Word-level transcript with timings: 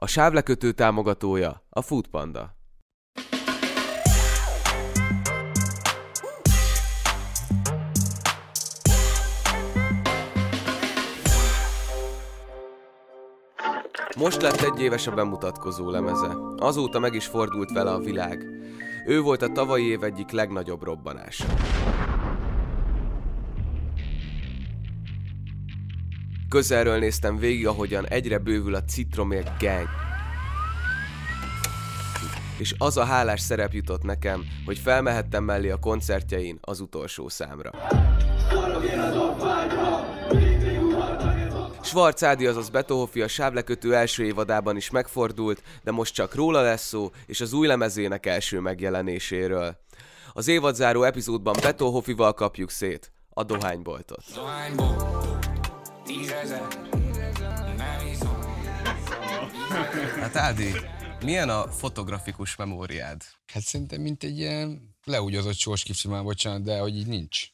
A 0.00 0.06
sávlekötő 0.06 0.72
támogatója 0.72 1.62
a 1.68 1.82
Foodpanda. 1.82 2.56
Most 14.16 14.42
lett 14.42 14.60
egy 14.60 14.80
éves 14.80 15.06
a 15.06 15.14
bemutatkozó 15.14 15.90
lemeze. 15.90 16.36
Azóta 16.56 16.98
meg 16.98 17.14
is 17.14 17.26
fordult 17.26 17.72
vele 17.72 17.90
a 17.90 17.98
világ. 17.98 18.46
Ő 19.06 19.20
volt 19.20 19.42
a 19.42 19.52
tavalyi 19.52 19.84
év 19.84 20.02
egyik 20.02 20.30
legnagyobb 20.30 20.82
robbanása. 20.82 21.46
Közelről 26.48 26.98
néztem 26.98 27.36
végig, 27.36 27.66
ahogyan 27.66 28.06
egyre 28.06 28.38
bővül 28.38 28.74
a 28.74 28.84
Citromér 28.84 29.52
gang. 29.58 29.88
És 32.58 32.74
az 32.78 32.96
a 32.96 33.04
hálás 33.04 33.40
szerep 33.40 33.72
jutott 33.72 34.02
nekem, 34.02 34.44
hogy 34.64 34.78
felmehettem 34.78 35.44
mellé 35.44 35.70
a 35.70 35.76
koncertjein 35.76 36.58
az 36.60 36.80
utolsó 36.80 37.28
számra. 37.28 37.70
Schwarz 41.82 42.24
Ádi, 42.24 42.46
azaz 42.46 42.68
Beto 42.68 42.96
Hoffi 42.96 43.22
a 43.22 43.28
sávlekötő 43.28 43.94
első 43.94 44.24
évadában 44.24 44.76
is 44.76 44.90
megfordult, 44.90 45.62
de 45.82 45.90
most 45.90 46.14
csak 46.14 46.34
róla 46.34 46.60
lesz 46.60 46.86
szó, 46.86 47.10
és 47.26 47.40
az 47.40 47.52
új 47.52 47.66
lemezének 47.66 48.26
első 48.26 48.60
megjelenéséről. 48.60 49.76
Az 50.32 50.48
évadzáró 50.48 51.02
epizódban 51.02 51.56
Beto 51.62 51.90
Hoffival 51.90 52.34
kapjuk 52.34 52.70
szét 52.70 53.12
a 53.30 53.42
dohányboltot. 53.42 54.24
Hát 60.20 60.36
Ádi, 60.36 60.72
milyen 61.24 61.48
a 61.48 61.68
fotografikus 61.68 62.56
memóriád? 62.56 63.22
Hát 63.46 63.62
szerintem 63.62 64.00
mint 64.00 64.22
egy 64.22 64.38
ilyen 64.38 64.94
leúgyozott 65.04 65.56
sorskifti 65.56 66.08
már, 66.08 66.22
bocsánat, 66.22 66.62
de 66.62 66.78
hogy 66.78 66.96
így 66.96 67.06
nincs. 67.06 67.46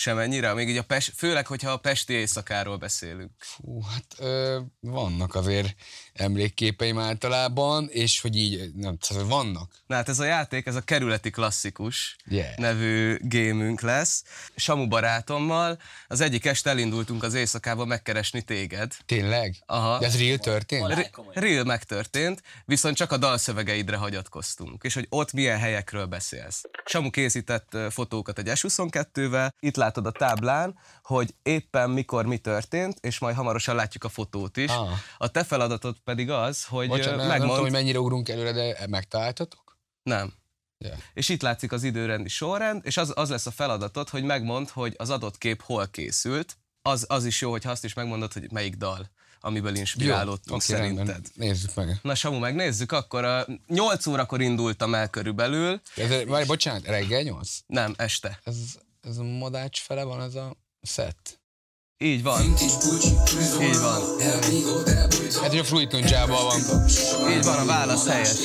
Semennyire? 0.00 0.54
Még 0.54 0.68
így 0.68 0.76
a 0.76 0.82
Pest, 0.82 1.12
főleg, 1.16 1.46
hogyha 1.46 1.70
a 1.70 1.76
Pesti 1.76 2.12
éjszakáról 2.12 2.76
beszélünk. 2.76 3.30
Fú, 3.38 3.82
hát 3.82 4.04
ö, 4.18 4.60
vannak 4.80 5.34
azért 5.34 5.74
emlékképeim 6.12 6.98
általában, 6.98 7.88
és 7.88 8.20
hogy 8.20 8.36
így, 8.36 8.74
nem 8.74 8.96
tudom, 8.98 9.28
vannak. 9.28 9.72
Na 9.86 9.94
hát 9.94 10.08
ez 10.08 10.18
a 10.18 10.24
játék, 10.24 10.66
ez 10.66 10.74
a 10.74 10.80
kerületi 10.80 11.30
klasszikus 11.30 12.16
Yeah. 12.26 12.56
nevű 12.56 13.16
gémünk 13.22 13.80
lesz. 13.80 14.24
Samu 14.56 14.88
barátommal 14.88 15.78
az 16.08 16.20
egyik 16.20 16.44
este 16.44 16.70
elindultunk 16.70 17.22
az 17.22 17.34
éjszakába 17.34 17.84
megkeresni 17.84 18.42
téged. 18.42 18.92
Tényleg? 19.06 19.56
Aha. 19.66 19.98
De 19.98 20.06
ez 20.06 20.18
real 20.18 20.38
történt? 20.38 20.86
Re- 20.86 21.10
Real 21.32 21.64
megtörtént, 21.64 22.42
viszont 22.64 22.96
csak 22.96 23.12
a 23.12 23.16
dalszövegeidre 23.16 23.96
hagyatkoztunk, 23.96 24.82
és 24.82 24.94
hogy 24.94 25.06
ott 25.08 25.32
milyen 25.32 25.58
helyekről 25.58 26.06
beszélsz. 26.06 26.62
Samu 26.84 27.10
készített 27.10 27.76
fotókat 27.90 28.38
egy 28.38 28.50
S22-vel, 28.54 29.50
itt 29.60 29.76
látod 29.90 30.06
a 30.06 30.18
táblán, 30.18 30.78
hogy 31.02 31.34
éppen 31.42 31.90
mikor 31.90 32.26
mi 32.26 32.38
történt, 32.38 32.98
és 33.00 33.18
majd 33.18 33.36
hamarosan 33.36 33.74
látjuk 33.74 34.04
a 34.04 34.08
fotót 34.08 34.56
is. 34.56 34.70
Ah. 34.70 34.88
A 35.18 35.30
te 35.30 35.44
feladatod 35.44 35.96
pedig 36.04 36.30
az, 36.30 36.64
hogy 36.64 36.88
Bocsánat, 36.88 37.16
nem, 37.16 37.28
nem 37.28 37.40
tudom, 37.40 37.60
hogy 37.60 37.70
mennyire 37.70 37.98
ugrunk 37.98 38.28
előre, 38.28 38.52
de 38.52 38.86
megtaláltatok? 38.88 39.78
Nem. 40.02 40.32
Yeah. 40.78 40.98
És 41.14 41.28
itt 41.28 41.42
látszik 41.42 41.72
az 41.72 41.82
időrendi 41.82 42.28
sorrend, 42.28 42.80
és 42.84 42.96
az, 42.96 43.12
az 43.14 43.28
lesz 43.28 43.46
a 43.46 43.50
feladatod, 43.50 44.08
hogy 44.08 44.22
megmondd, 44.22 44.66
hogy 44.72 44.94
az 44.96 45.10
adott 45.10 45.38
kép 45.38 45.62
hol 45.62 45.88
készült. 45.88 46.56
Az, 46.82 47.04
az 47.08 47.24
is 47.24 47.40
jó, 47.40 47.50
hogy 47.50 47.66
azt 47.66 47.84
is 47.84 47.94
megmondod, 47.94 48.32
hogy 48.32 48.52
melyik 48.52 48.74
dal, 48.74 49.10
amiből 49.40 49.74
inspirálódtunk 49.74 50.62
oké, 50.62 50.72
rendben. 50.72 51.06
szerinted. 51.06 51.32
Nézzük 51.34 51.74
meg. 51.74 51.98
Na 52.02 52.14
Samu, 52.14 52.38
megnézzük, 52.38 52.92
akkor 52.92 53.24
a 53.24 53.46
8 53.66 54.06
órakor 54.06 54.40
indultam 54.40 54.94
el 54.94 55.08
körülbelül, 55.08 55.80
Ez, 55.96 56.24
várj, 56.26 56.46
bocsánat, 56.46 56.86
reggel 56.86 57.22
8? 57.22 57.58
nem, 57.66 57.94
este. 57.96 58.40
Ez, 58.44 58.56
ez 59.00 59.18
a 59.18 59.22
madács 59.22 59.80
fele 59.80 60.04
van 60.04 60.20
ez 60.20 60.34
a 60.34 60.56
set. 60.82 61.40
Így 61.98 62.22
van. 62.22 62.44
Így 63.60 63.78
van. 63.78 64.18
Hát, 65.40 65.48
hogy 65.50 65.58
a 65.58 65.64
Fruit 65.64 65.92
Ninja-ban 65.92 66.44
van. 66.44 66.88
Így 67.30 67.44
van, 67.44 67.58
a 67.58 67.64
válasz 67.64 68.06
helyes. 68.06 68.36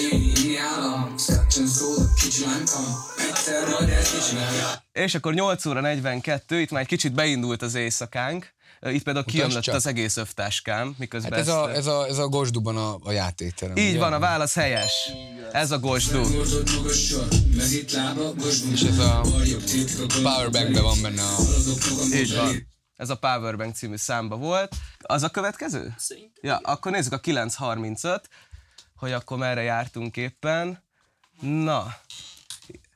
És 4.91 5.15
akkor 5.15 5.33
8 5.33 5.65
óra 5.65 5.81
42, 5.81 6.59
itt 6.59 6.71
már 6.71 6.81
egy 6.81 6.87
kicsit 6.87 7.13
beindult 7.13 7.61
az 7.61 7.75
éjszakánk. 7.75 8.54
Itt 8.93 9.03
például 9.03 9.25
kiömlött 9.25 9.67
az 9.67 9.85
egész 9.85 10.17
övtáskám, 10.17 10.95
miközben 10.97 11.31
Hát 11.31 11.39
ez 11.41 11.47
a, 11.47 11.69
ezt- 11.69 11.77
ez 11.77 11.85
a, 11.85 12.07
ez 12.07 12.17
a 12.17 12.27
gosduban 12.27 12.77
a, 12.77 12.97
a 13.03 13.11
játékterem. 13.11 13.75
Így 13.77 13.89
ugye? 13.89 13.99
van, 13.99 14.13
a 14.13 14.19
válasz 14.19 14.53
helyes. 14.53 15.11
Ez 15.51 15.71
a 15.71 15.79
gosdú. 15.79 16.21
És 18.71 18.81
ez 18.83 18.97
a 18.99 19.21
powerbankben 20.23 20.83
van 20.83 21.01
benne 21.01 21.21
a... 21.21 21.35
Így 22.13 22.35
van. 22.35 22.67
Ez 22.95 23.09
a 23.09 23.15
Powerbank 23.17 23.75
című 23.75 23.95
számba 23.95 24.35
volt. 24.37 24.75
Az 24.99 25.23
a 25.23 25.29
következő? 25.29 25.95
Ja, 26.41 26.57
akkor 26.57 26.91
nézzük 26.91 27.13
a 27.13 27.19
9.35, 27.19 28.21
hogy 28.95 29.11
akkor 29.11 29.37
merre 29.37 29.61
jártunk 29.61 30.17
éppen. 30.17 30.83
Na, 31.41 31.95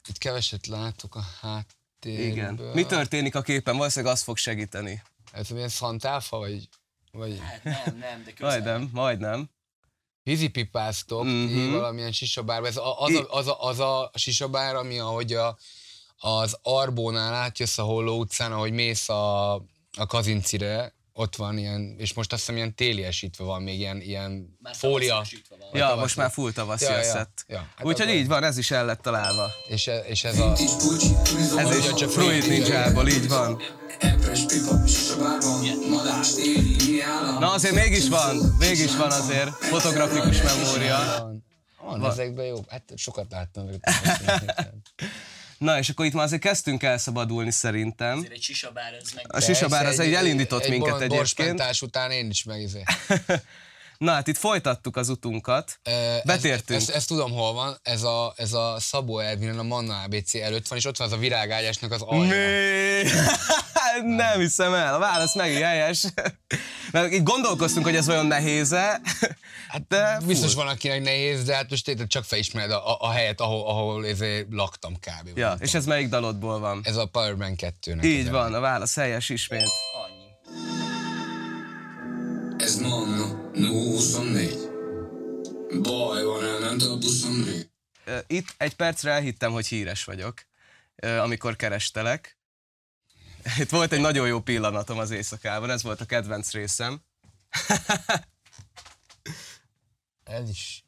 Itt 0.07 0.17
keveset 0.17 0.67
látok 0.67 1.15
a 1.15 1.23
háttérből. 1.41 2.25
igen. 2.25 2.53
Mi 2.73 2.85
történik 2.85 3.35
a 3.35 3.41
képen? 3.41 3.77
Valószínűleg 3.77 4.13
az 4.15 4.21
fog 4.21 4.37
segíteni. 4.37 5.03
Ez 5.31 5.49
milyen 5.49 5.69
szantáfa, 5.69 6.37
vagy, 6.37 6.69
vagy 7.11 7.39
Hát 7.39 7.63
nem, 7.63 7.97
nem, 7.97 8.23
de 8.23 8.33
közel. 8.33 8.49
Majdnem, 8.49 8.89
majdnem. 8.93 9.49
vízipipáztok 10.23 11.23
Mhm. 11.23 11.33
mm-hmm. 11.33 11.71
valamilyen 11.71 12.11
sisabárba. 12.11 12.67
Ez 12.67 12.77
a, 12.77 13.01
az, 13.01 13.13
a, 13.13 13.33
az, 13.33 13.47
a, 13.47 13.63
az 13.63 13.79
a 13.79 14.11
sisabár, 14.15 14.75
ami 14.75 14.99
ahogy 14.99 15.33
a, 15.33 15.57
az 16.17 16.57
Arbónál 16.61 17.33
átjössz 17.33 17.77
a 17.77 17.83
Holló 17.83 18.19
utcán, 18.19 18.51
ahogy 18.51 18.71
mész 18.71 19.09
a, 19.09 19.53
a 19.97 20.05
Kazincire, 20.07 20.93
ott 21.13 21.35
van 21.35 21.57
ilyen, 21.57 21.95
és 21.97 22.13
most 22.13 22.31
azt 22.33 22.41
hiszem 22.41 22.55
ilyen 22.55 22.75
téliesítve 22.75 23.43
van 23.43 23.61
még 23.61 23.79
ilyen, 23.79 24.01
ilyen 24.01 24.57
Már 24.61 24.75
fólia. 24.75 25.15
van. 25.49 25.59
Ja, 25.73 25.79
tavaszi. 25.79 25.99
most 25.99 26.15
már 26.15 26.31
full 26.31 26.51
tavaszi 26.51 26.83
Ja, 26.85 26.91
a 26.91 26.97
ja, 26.97 27.03
szett. 27.03 27.45
ja. 27.47 27.57
Hát 27.75 27.85
Úgyhogy 27.85 28.09
így 28.09 28.27
van, 28.27 28.43
ez 28.43 28.57
is 28.57 28.71
el 28.71 28.85
lett 28.85 29.01
találva. 29.01 29.47
És, 29.67 29.87
e, 29.87 29.97
és 29.97 30.23
ez 30.23 30.39
a... 30.39 30.51
Ez 31.57 31.77
is 31.77 31.93
csak 31.93 32.09
Fruit 32.09 32.47
Ninjából, 32.47 33.07
így 33.07 33.27
van. 33.27 33.61
Na 37.39 37.51
azért 37.51 37.73
mégis 37.75 38.07
van, 38.09 38.55
mégis 38.59 38.95
van 38.95 39.11
azért 39.11 39.49
fotografikus 39.49 40.41
memória. 40.41 40.97
Van, 40.97 41.43
van, 41.81 41.99
van. 41.99 42.11
ezekben 42.11 42.45
jó. 42.45 42.55
Hát 42.67 42.83
sokat 42.95 43.31
láttam. 43.31 43.69
Na 45.59 45.77
és 45.77 45.89
akkor 45.89 46.05
itt 46.05 46.13
már 46.13 46.23
azért 46.23 46.41
kezdtünk 46.41 46.83
elszabadulni 46.83 47.51
szerintem. 47.51 48.17
Azért 48.17 48.33
egy 48.33 48.41
sisabár, 48.41 48.93
ez 48.93 49.11
meg... 49.15 49.25
A 49.27 49.39
sisabár 49.39 49.85
az 49.85 49.99
egy 49.99 50.13
elindított 50.13 50.63
egy 50.63 50.69
minket 50.69 50.93
bolond 50.93 51.11
egyébként. 51.11 51.81
után 51.81 52.11
én 52.11 52.29
is 52.29 52.43
meg. 52.43 52.67
Na 53.99 54.11
hát 54.11 54.27
itt 54.27 54.37
folytattuk 54.37 54.95
az 54.95 55.09
utunkat. 55.09 55.79
Ö, 55.83 56.17
Betértünk. 56.25 56.79
Ezt, 56.79 56.87
ezt, 56.87 56.97
ezt 56.97 57.07
tudom, 57.07 57.31
hol 57.31 57.53
van. 57.53 57.77
Ez 57.83 58.03
a, 58.03 58.33
ez 58.35 58.53
a 58.53 58.75
Szabó 58.79 59.19
Ervinen 59.19 59.59
a 59.59 59.63
Manna 59.63 60.01
ABC 60.01 60.35
előtt 60.35 60.67
van, 60.67 60.77
és 60.77 60.85
ott 60.85 60.97
van 60.97 61.07
az 61.07 61.13
a 61.13 61.17
virágágyásnak 61.17 61.91
az 61.91 62.01
alja. 62.01 62.23
Mi? 62.23 63.09
Nem 64.03 64.39
hiszem 64.39 64.73
el, 64.73 64.93
a 64.93 64.99
válasz 64.99 65.35
meg 65.35 65.51
helyes. 65.51 66.05
Mert 66.91 67.13
így 67.13 67.23
gondolkoztunk, 67.23 67.85
hogy 67.85 67.95
ez 67.95 68.09
olyan 68.09 68.25
nehéz-e, 68.25 69.01
Hát 69.67 69.87
de 69.87 70.19
biztos 70.25 70.53
full. 70.53 70.63
van, 70.63 70.73
akinek 70.73 71.01
nehéz, 71.01 71.43
de 71.43 71.55
hát 71.55 71.69
most 71.69 72.05
csak 72.07 72.23
felismered 72.23 72.71
a, 72.71 72.91
a, 72.91 72.97
a 72.99 73.11
helyet, 73.11 73.41
ahol, 73.41 73.67
ahol 73.67 74.07
ezért 74.07 74.47
laktam 74.49 74.93
kb. 74.93 75.37
Ja, 75.37 75.55
és 75.59 75.73
ez 75.73 75.85
melyik 75.85 76.09
dalodból 76.09 76.59
van? 76.59 76.81
ez 76.83 76.95
a 76.95 77.05
Powerman 77.05 77.55
2 77.55 77.97
Így 78.01 78.29
van, 78.29 78.53
a 78.53 78.59
válasz 78.59 78.95
helyes 78.95 79.29
ismét. 79.29 79.61
Annyi. 79.61 80.88
Ez 82.69 82.79
Manna, 82.79 83.49
024 83.53 84.69
Baj 85.81 86.23
van, 86.23 86.43
elment 86.43 86.81
a 86.81 86.97
Ö, 88.05 88.19
Itt 88.27 88.53
egy 88.57 88.75
percre 88.75 89.11
elhittem, 89.11 89.51
hogy 89.51 89.67
híres 89.67 90.03
vagyok, 90.03 90.45
amikor 90.95 91.55
kerestelek. 91.55 92.37
Itt 93.61 93.69
volt 93.69 93.91
egy 93.91 93.99
nagyon 93.99 94.27
jó 94.27 94.41
pillanatom 94.41 94.97
az 94.97 95.11
éjszakában, 95.11 95.69
ez 95.69 95.83
volt 95.83 96.01
a 96.01 96.05
kedvenc 96.05 96.51
részem. 96.51 97.01
Ez 100.23 100.49
is 100.49 100.83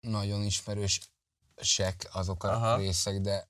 nagyon 0.00 0.42
ismerős 0.42 1.00
sek 1.56 2.08
azok 2.12 2.44
a. 2.44 2.48
Aha. 2.48 2.76
részek, 2.76 3.20
de 3.20 3.48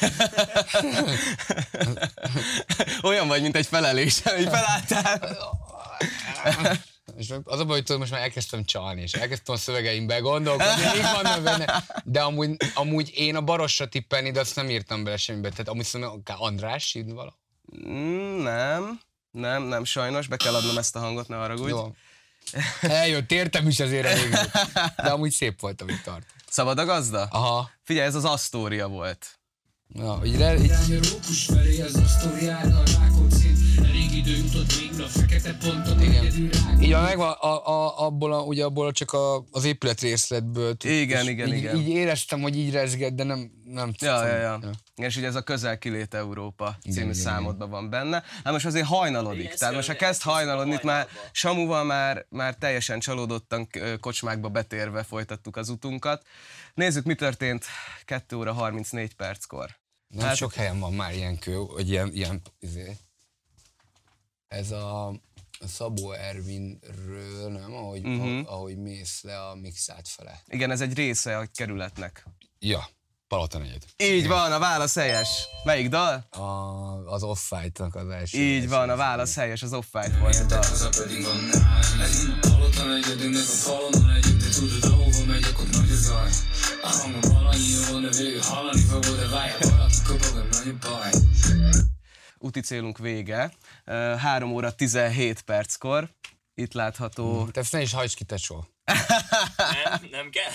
Olyan 3.02 3.28
vagy, 3.28 3.42
mint 3.42 3.56
egy 3.56 3.66
felelés, 3.66 4.22
hogy 4.22 4.44
felálltál. 4.44 5.36
És 7.16 7.34
az 7.44 7.60
a 7.60 7.64
baj, 7.64 7.74
hogy 7.74 7.84
tudod, 7.84 8.00
most 8.00 8.12
már 8.12 8.20
elkezdtem 8.20 8.64
csalni, 8.64 9.02
és 9.02 9.12
elkezdtem 9.12 9.54
a 9.54 9.58
szövegeimbe 9.58 10.18
gondolkodni, 10.18 10.82
még 10.92 11.02
vannak 11.02 11.42
benne. 11.42 11.84
De 12.04 12.20
amúgy, 12.20 12.56
amúgy 12.74 13.12
én 13.14 13.36
a 13.36 13.40
Barosra 13.40 13.88
tippelni, 13.88 14.30
de 14.30 14.40
azt 14.40 14.56
nem 14.56 14.70
írtam 14.70 15.04
bele 15.04 15.16
semmibe. 15.16 15.48
Tehát 15.48 15.68
amúgy 15.68 15.84
szerintem 15.84 16.22
András 16.26 16.94
írni 16.94 17.12
vala. 17.12 17.38
Mm, 17.86 18.42
nem, 18.42 19.00
nem, 19.30 19.62
nem, 19.62 19.84
sajnos, 19.84 20.26
be 20.26 20.36
kell 20.36 20.54
adnom 20.54 20.78
ezt 20.78 20.96
a 20.96 20.98
hangot, 20.98 21.28
ne 21.28 21.36
haragudj. 21.36 21.70
Jó. 21.70 21.94
Eljött, 22.80 23.32
értem 23.32 23.68
is 23.68 23.80
azért 23.80 24.06
a 24.06 24.14
végén. 24.14 24.50
De 24.96 25.10
amúgy 25.10 25.30
szép 25.30 25.60
volt, 25.60 25.82
amit 25.82 26.02
tart. 26.02 26.26
Szabad 26.48 26.78
a 26.78 26.84
gazda? 26.84 27.28
Aha. 27.30 27.70
Figyelj, 27.82 28.06
ez 28.06 28.14
az 28.14 28.24
Astoria 28.24 28.88
volt. 28.88 29.38
Ja, 29.94 30.20
így, 30.24 30.38
le, 30.38 30.54
így 30.58 30.70
a 30.70 30.98
rókus 31.12 31.44
felé, 31.44 31.80
az 31.80 31.94
asztóriára 31.94 32.78
a 32.78 32.82
Rákóczin 33.00 33.56
Elég 33.84 34.14
idő 34.16 34.36
jutott 34.36 34.72
végre 34.72 35.04
a 35.04 35.06
fekete 35.06 35.54
pontot 35.56 35.98
rák 36.04 36.80
így 36.80 36.90
van, 36.92 37.02
megvan, 37.02 37.30
a, 37.30 37.66
a, 37.68 38.06
abból, 38.06 38.32
a, 38.32 38.42
ugye 38.42 38.64
abból 38.64 38.92
csak 38.92 39.12
a, 39.12 39.44
az 39.50 39.64
épület 39.64 40.00
részletből. 40.00 40.76
tud- 40.76 40.90
Igen, 40.90 41.28
igen, 41.28 41.48
így, 41.48 41.54
igen. 41.56 41.76
Így 41.76 41.88
éreztem, 41.88 42.40
hogy 42.40 42.56
így 42.56 42.72
rezgett, 42.72 43.12
de 43.12 43.22
nem, 43.24 43.50
nem 43.64 43.92
Ja, 43.98 44.26
ja, 44.26 44.36
ja. 44.36 44.58
ja. 44.62 44.70
Igen, 44.94 45.10
és 45.10 45.16
ugye 45.16 45.26
ez 45.26 45.34
a 45.34 45.42
közel 45.42 45.78
kilét 45.78 46.14
Európa 46.14 46.76
című 46.82 46.94
igen, 47.10 47.12
számodban 47.14 47.70
van 47.70 47.90
benne. 47.90 48.22
Hát 48.44 48.52
most 48.52 48.66
azért 48.66 48.86
hajnalodik. 48.86 49.42
Igen, 49.44 49.56
Tehát 49.58 49.74
most 49.74 49.88
ha 49.88 49.94
kezd 49.94 50.22
hajnalodni, 50.22 50.72
itt 50.72 50.82
már. 50.82 51.06
Samuval 51.32 51.84
már, 51.84 52.26
már 52.28 52.54
teljesen 52.54 53.00
csalódottan 53.00 53.68
kocsmákba 54.00 54.48
betérve 54.48 55.02
folytattuk 55.02 55.56
az 55.56 55.68
utunkat. 55.68 56.22
Nézzük, 56.74 57.04
mi 57.04 57.14
történt 57.14 57.64
2 58.04 58.36
óra 58.36 58.52
34 58.52 59.14
perckor. 59.14 59.80
Nem 60.12 60.26
hát, 60.26 60.36
sok 60.36 60.54
helyen 60.54 60.78
van 60.78 60.92
már 60.92 61.14
ilyen 61.14 61.38
kő, 61.38 61.54
hogy 61.54 61.88
ilyen, 61.88 62.12
ilyen 62.12 62.42
izé. 62.58 62.96
Ez 64.48 64.70
a 64.70 65.14
Szabó 65.60 66.12
Ervinről, 66.12 67.50
nem? 67.50 67.74
Ahogy, 67.74 68.06
uh-huh. 68.06 68.52
ahogy 68.52 68.76
mész 68.76 69.22
le 69.22 69.46
a 69.48 69.54
mixát 69.54 70.08
fele. 70.08 70.42
Igen, 70.46 70.70
ez 70.70 70.80
egy 70.80 70.94
része 70.94 71.38
a 71.38 71.46
kerületnek. 71.54 72.26
Ja, 72.58 72.88
Palatanegyed. 73.32 73.82
Így 73.96 74.28
van, 74.28 74.52
a 74.52 74.58
válasz 74.58 74.94
helyes. 74.94 75.48
Melyik 75.64 75.88
dal? 75.88 76.26
A, 76.30 76.42
az 77.06 77.22
off-fight-nak 77.22 77.94
az 77.94 78.08
első. 78.08 78.38
Így 78.38 78.54
első 78.54 78.68
van, 78.68 78.90
a 78.90 78.96
válasz 78.96 79.34
helyes, 79.34 79.62
az 79.62 79.72
off-fight 79.72 80.18
volt 80.18 80.36
a 80.36 80.44
dal. 80.44 80.58
Haza 80.58 80.88
pedig 80.88 81.24
a 81.24 81.34
nine 81.34 82.38
Hallottan 82.42 82.92
egyedünknek 82.92 83.42
a 83.42 83.56
falon 83.64 84.06
legyünk 84.06 84.40
De 84.40 84.48
tudod, 84.48 84.92
ahova 84.92 85.24
megyek, 85.26 85.58
ott 85.58 85.70
nagy 85.70 85.90
a 85.90 85.94
zaj 85.94 86.30
A 86.82 86.88
hangom 86.88 87.20
valanyi 87.20 87.68
jó, 87.90 88.00
de 88.00 88.08
végül 88.08 88.40
hallani 88.42 88.80
fogod 88.80 89.16
De 89.16 89.28
várja 89.28 89.56
valaki 89.60 89.96
kopog, 90.06 90.48
nagy 90.50 90.74
a 90.80 90.88
baj 90.88 91.10
Úti 92.38 92.60
célunk 92.60 92.98
vége. 92.98 93.52
3 93.84 94.52
óra 94.52 94.72
17 94.74 95.40
perckor. 95.40 96.08
Itt 96.54 96.72
látható... 96.72 97.48
Te 97.50 97.60
ezt 97.60 97.72
ne 97.72 97.80
is 97.80 97.92
hajts 97.92 98.14
ki, 98.14 98.24
tecsó. 98.24 98.66
Nem, 99.84 100.08
nem 100.10 100.30
kell? 100.30 100.52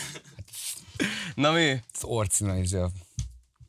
Na 1.36 1.52
mi? 1.52 1.70
Az 1.72 2.04
orcina 2.04 2.54
a... 2.54 2.90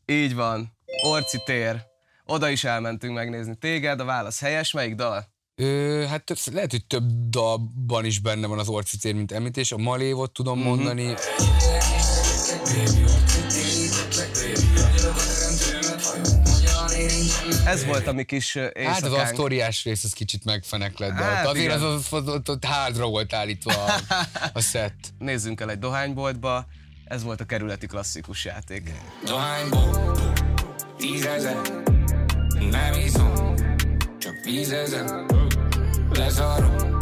Így 0.07 0.35
van. 0.35 0.77
Orci 1.03 1.39
tér. 1.45 1.83
Oda 2.27 2.49
is 2.49 2.65
elmentünk 2.65 3.15
megnézni 3.15 3.57
téged, 3.57 4.01
a 4.01 4.05
válasz 4.05 4.41
helyes. 4.41 4.73
Melyik 4.73 4.95
dal? 4.95 5.29
Ö, 5.55 6.05
hát 6.09 6.25
több, 6.25 6.39
lehet, 6.53 6.71
hogy 6.71 6.87
több 6.87 7.05
dalban 7.29 8.05
is 8.05 8.19
benne 8.19 8.47
van 8.47 8.59
az 8.59 8.69
orci 8.69 8.97
tér, 8.99 9.15
mint 9.15 9.33
említés. 9.33 9.73
A 9.73 9.77
Malévot 9.77 10.33
tudom 10.33 10.59
Mhm. 10.59 10.69
mondani. 10.69 11.15
Ez 17.65 17.85
volt 17.85 18.07
a 18.07 18.13
mi 18.13 18.25
kis 18.25 18.55
ö, 18.55 18.61
Hát 18.63 18.73
az 18.75 18.83
éjszakánk. 19.03 19.23
asztóriás 19.31 19.85
rész 19.85 20.05
az 20.05 20.13
kicsit 20.13 20.45
megfeneklett, 20.45 21.17
de 21.17 21.23
Hát 21.23 21.45
ott 21.45 21.51
azért 21.51 21.65
igen. 21.67 21.83
az, 21.83 21.93
az, 21.95 22.13
az, 22.13 22.29
ott, 22.29 22.51
ott 22.51 22.65
hardra 22.65 23.07
volt 23.09 23.33
állítva 23.33 23.85
a, 23.85 24.01
a 24.53 24.61
set. 24.61 24.95
Nézzünk 25.19 25.61
el 25.61 25.71
egy 25.71 25.79
dohányboltba. 25.79 26.67
Ez 27.09 27.23
volt 27.23 27.41
a 27.41 27.45
kerületi 27.45 27.87
klasszikus 27.87 28.45
játék. 28.45 28.91
Dohányból 29.25 30.17
Tízezer 30.97 31.57
Nem 32.71 32.93
iszom 32.93 33.55
Csak 34.19 34.35
vízezer 34.45 35.25
Lezárom 36.13 36.97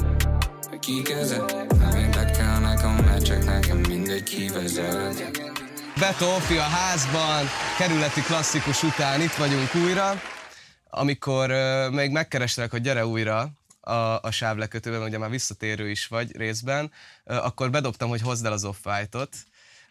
kikezed 0.81 1.67
Nem 1.79 1.99
érdekel 1.99 2.61
nekem 2.61 2.95
Mert 2.95 3.25
csak 3.25 3.45
nekem 3.45 3.79
mindegy 3.79 4.23
kivezet 4.23 5.41
Beto 6.01 6.35
a 6.59 6.61
házban, 6.61 7.47
kerületi 7.79 8.21
klasszikus 8.21 8.83
után 8.83 9.21
itt 9.21 9.35
vagyunk 9.35 9.75
újra. 9.75 10.21
Amikor 10.91 11.51
uh, 11.51 11.91
még 11.91 12.11
megkerestelek, 12.11 12.71
hogy 12.71 12.81
gyere 12.81 13.07
újra 13.07 13.51
a, 13.81 13.93
a 14.21 14.31
sávlekötőben, 14.31 15.03
ugye 15.03 15.19
már 15.19 15.31
visszatérő 15.31 15.91
is 15.91 16.07
vagy 16.07 16.37
részben, 16.37 16.93
uh, 17.25 17.47
akkor 17.47 17.71
bedobtam, 17.71 18.09
hogy 18.09 18.21
hozd 18.21 18.47
el 18.47 18.53
az 18.53 18.65
off 18.65 18.87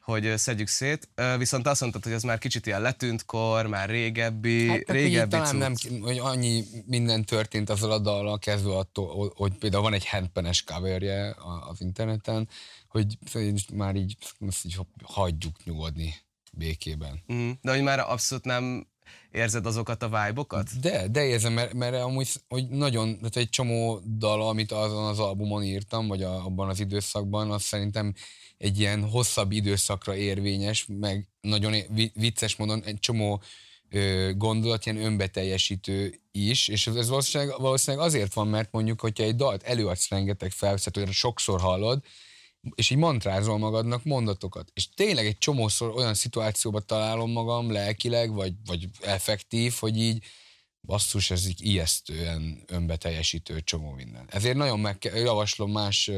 hogy 0.06 0.38
szedjük 0.38 0.68
szét, 0.68 1.10
viszont 1.38 1.68
azt 1.68 1.81
mondtad, 1.81 2.04
hogy 2.04 2.13
az 2.13 2.24
már 2.24 2.38
kicsit 2.38 2.66
ilyen 2.66 2.81
letűnt 2.81 3.25
kor, 3.25 3.68
már 3.68 3.90
régebbi, 3.90 4.68
Hát, 4.68 4.90
régebbi 4.90 5.30
talán 5.30 5.72
cucc. 5.72 5.90
nem, 5.90 6.02
hogy 6.02 6.18
annyi 6.18 6.63
minden 6.86 7.24
történt 7.24 7.69
azzal 7.69 7.92
a 7.92 8.00
dallal 8.00 8.40
kezdve 8.40 8.78
attól, 8.78 9.34
hogy 9.36 9.57
például 9.57 9.84
van 9.84 9.94
egy 9.94 10.07
handpenes 10.07 10.63
coverje 10.63 11.36
az 11.69 11.81
interneten, 11.81 12.50
hogy 12.88 13.18
már 13.74 13.96
így, 13.96 14.18
azt 14.48 14.66
így 14.66 14.78
hagyjuk 15.04 15.63
nyugodni 15.63 16.16
békében. 16.51 17.24
Mhm. 17.25 17.50
De 17.62 17.72
hogy 17.72 17.84
már 17.84 18.00
abszolút 18.00 18.46
nem 18.46 18.88
érzed 19.31 19.66
azokat 19.66 20.04
a 20.04 20.07
vibe-okat? 20.07 20.80
De, 20.80 21.07
de 21.07 21.24
érzem, 21.24 21.54
mert, 21.54 21.74
mert 21.74 21.96
amúgy 21.96 22.30
hogy 22.48 22.68
nagyon, 22.69 23.16
tehát 23.18 23.36
egy 23.36 23.50
csomó 23.50 24.02
dal, 24.18 24.48
amit 24.48 24.72
azon 24.72 25.06
az 25.06 25.19
albumon 25.19 25.63
írtam, 25.63 26.07
vagy 26.07 26.24
a, 26.24 26.46
abban 26.46 26.69
az 26.69 26.80
időszakban, 26.80 27.52
az 27.52 27.62
szerintem 27.62 28.13
egy 28.57 28.80
ilyen 28.80 29.10
hosszabb 29.10 29.52
időszakra 29.52 30.16
érvényes, 30.16 30.86
meg 31.00 31.28
nagyon 31.42 31.75
vicces 32.13 32.56
módon 32.56 32.84
egy 32.84 33.00
csomó 33.00 33.42
ö, 33.90 34.31
gondolat 34.36 34.86
ilyen 34.86 35.04
önbeteljesítő 35.04 36.19
is, 36.31 36.68
és 36.68 36.88
ez, 36.88 36.96
ez 36.96 37.10
valószínűleg, 37.10 37.56
valószínűleg 37.60 38.06
azért 38.06 38.34
van, 38.34 38.48
mert 38.48 38.72
mondjuk, 38.72 39.01
hogyha 39.01 39.24
egy 39.24 39.36
dalt 39.36 39.63
előadsz 39.63 40.10
rengeteg 40.10 40.51
felveszhetőre, 40.51 41.12
sokszor 41.12 41.60
hallod, 41.60 42.04
és 42.76 42.90
így 42.90 42.98
mantrázol 42.98 43.58
magadnak 43.58 44.04
mondatokat. 44.04 44.72
És 44.74 44.90
tényleg 44.90 45.26
egy 45.26 45.38
csomószor 45.38 45.96
olyan 45.96 46.14
szituációba 46.14 46.80
találom 46.80 47.32
magam 47.32 47.72
lelkileg, 47.72 48.34
vagy, 48.34 48.54
vagy 48.66 48.90
effektív, 49.02 49.74
hogy 49.80 49.98
így 49.98 50.24
basszus, 50.82 51.32
ez 51.32 51.48
így 51.48 51.66
ijesztően 51.66 52.64
önbeteljesítő 52.68 53.62
csomó 53.62 53.92
minden. 53.92 54.26
Ezért 54.30 54.56
nagyon 54.56 54.80
meg 54.80 55.12
javaslom 55.16 55.72
más 55.72 56.12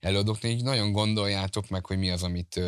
előadóknak, 0.00 0.52
hogy 0.52 0.62
nagyon 0.62 0.92
gondoljátok 0.92 1.68
meg, 1.68 1.86
hogy 1.86 1.98
mi 1.98 2.10
az, 2.10 2.22
amit 2.22 2.60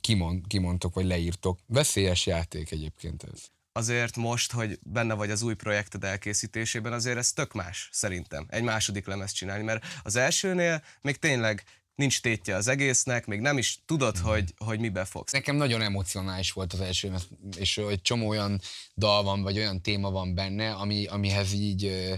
kimond, 0.00 0.46
kimondtok, 0.46 0.94
vagy 0.94 1.04
leírtok. 1.04 1.58
Veszélyes 1.66 2.26
játék 2.26 2.70
egyébként 2.70 3.22
ez. 3.22 3.40
azért 3.72 4.16
most, 4.16 4.52
hogy 4.52 4.78
benne 4.82 5.14
vagy 5.14 5.30
az 5.30 5.42
új 5.42 5.54
projekted 5.54 6.04
elkészítésében, 6.04 6.92
azért 6.92 7.16
ez 7.16 7.32
tök 7.32 7.52
más, 7.52 7.88
szerintem, 7.92 8.46
egy 8.48 8.62
második 8.62 9.06
lemez 9.06 9.32
csinálni, 9.32 9.64
mert 9.64 9.84
az 10.02 10.16
elsőnél 10.16 10.82
még 11.00 11.16
tényleg 11.16 11.64
nincs 11.98 12.20
tétje 12.20 12.56
az 12.56 12.68
egésznek, 12.68 13.26
még 13.26 13.40
nem 13.40 13.58
is 13.58 13.78
tudod, 13.86 14.18
hogy, 14.18 14.54
hogy 14.56 14.80
mibe 14.80 15.04
fogsz. 15.04 15.32
Nekem 15.32 15.56
nagyon 15.56 15.82
emocionális 15.82 16.52
volt 16.52 16.72
az 16.72 16.80
első, 16.80 17.14
és 17.56 17.78
egy 17.78 18.02
csomó 18.02 18.28
olyan 18.28 18.60
dal 18.96 19.22
van, 19.22 19.42
vagy 19.42 19.58
olyan 19.58 19.82
téma 19.82 20.10
van 20.10 20.34
benne, 20.34 20.72
ami, 20.72 21.06
amihez 21.06 21.52
így 21.52 22.10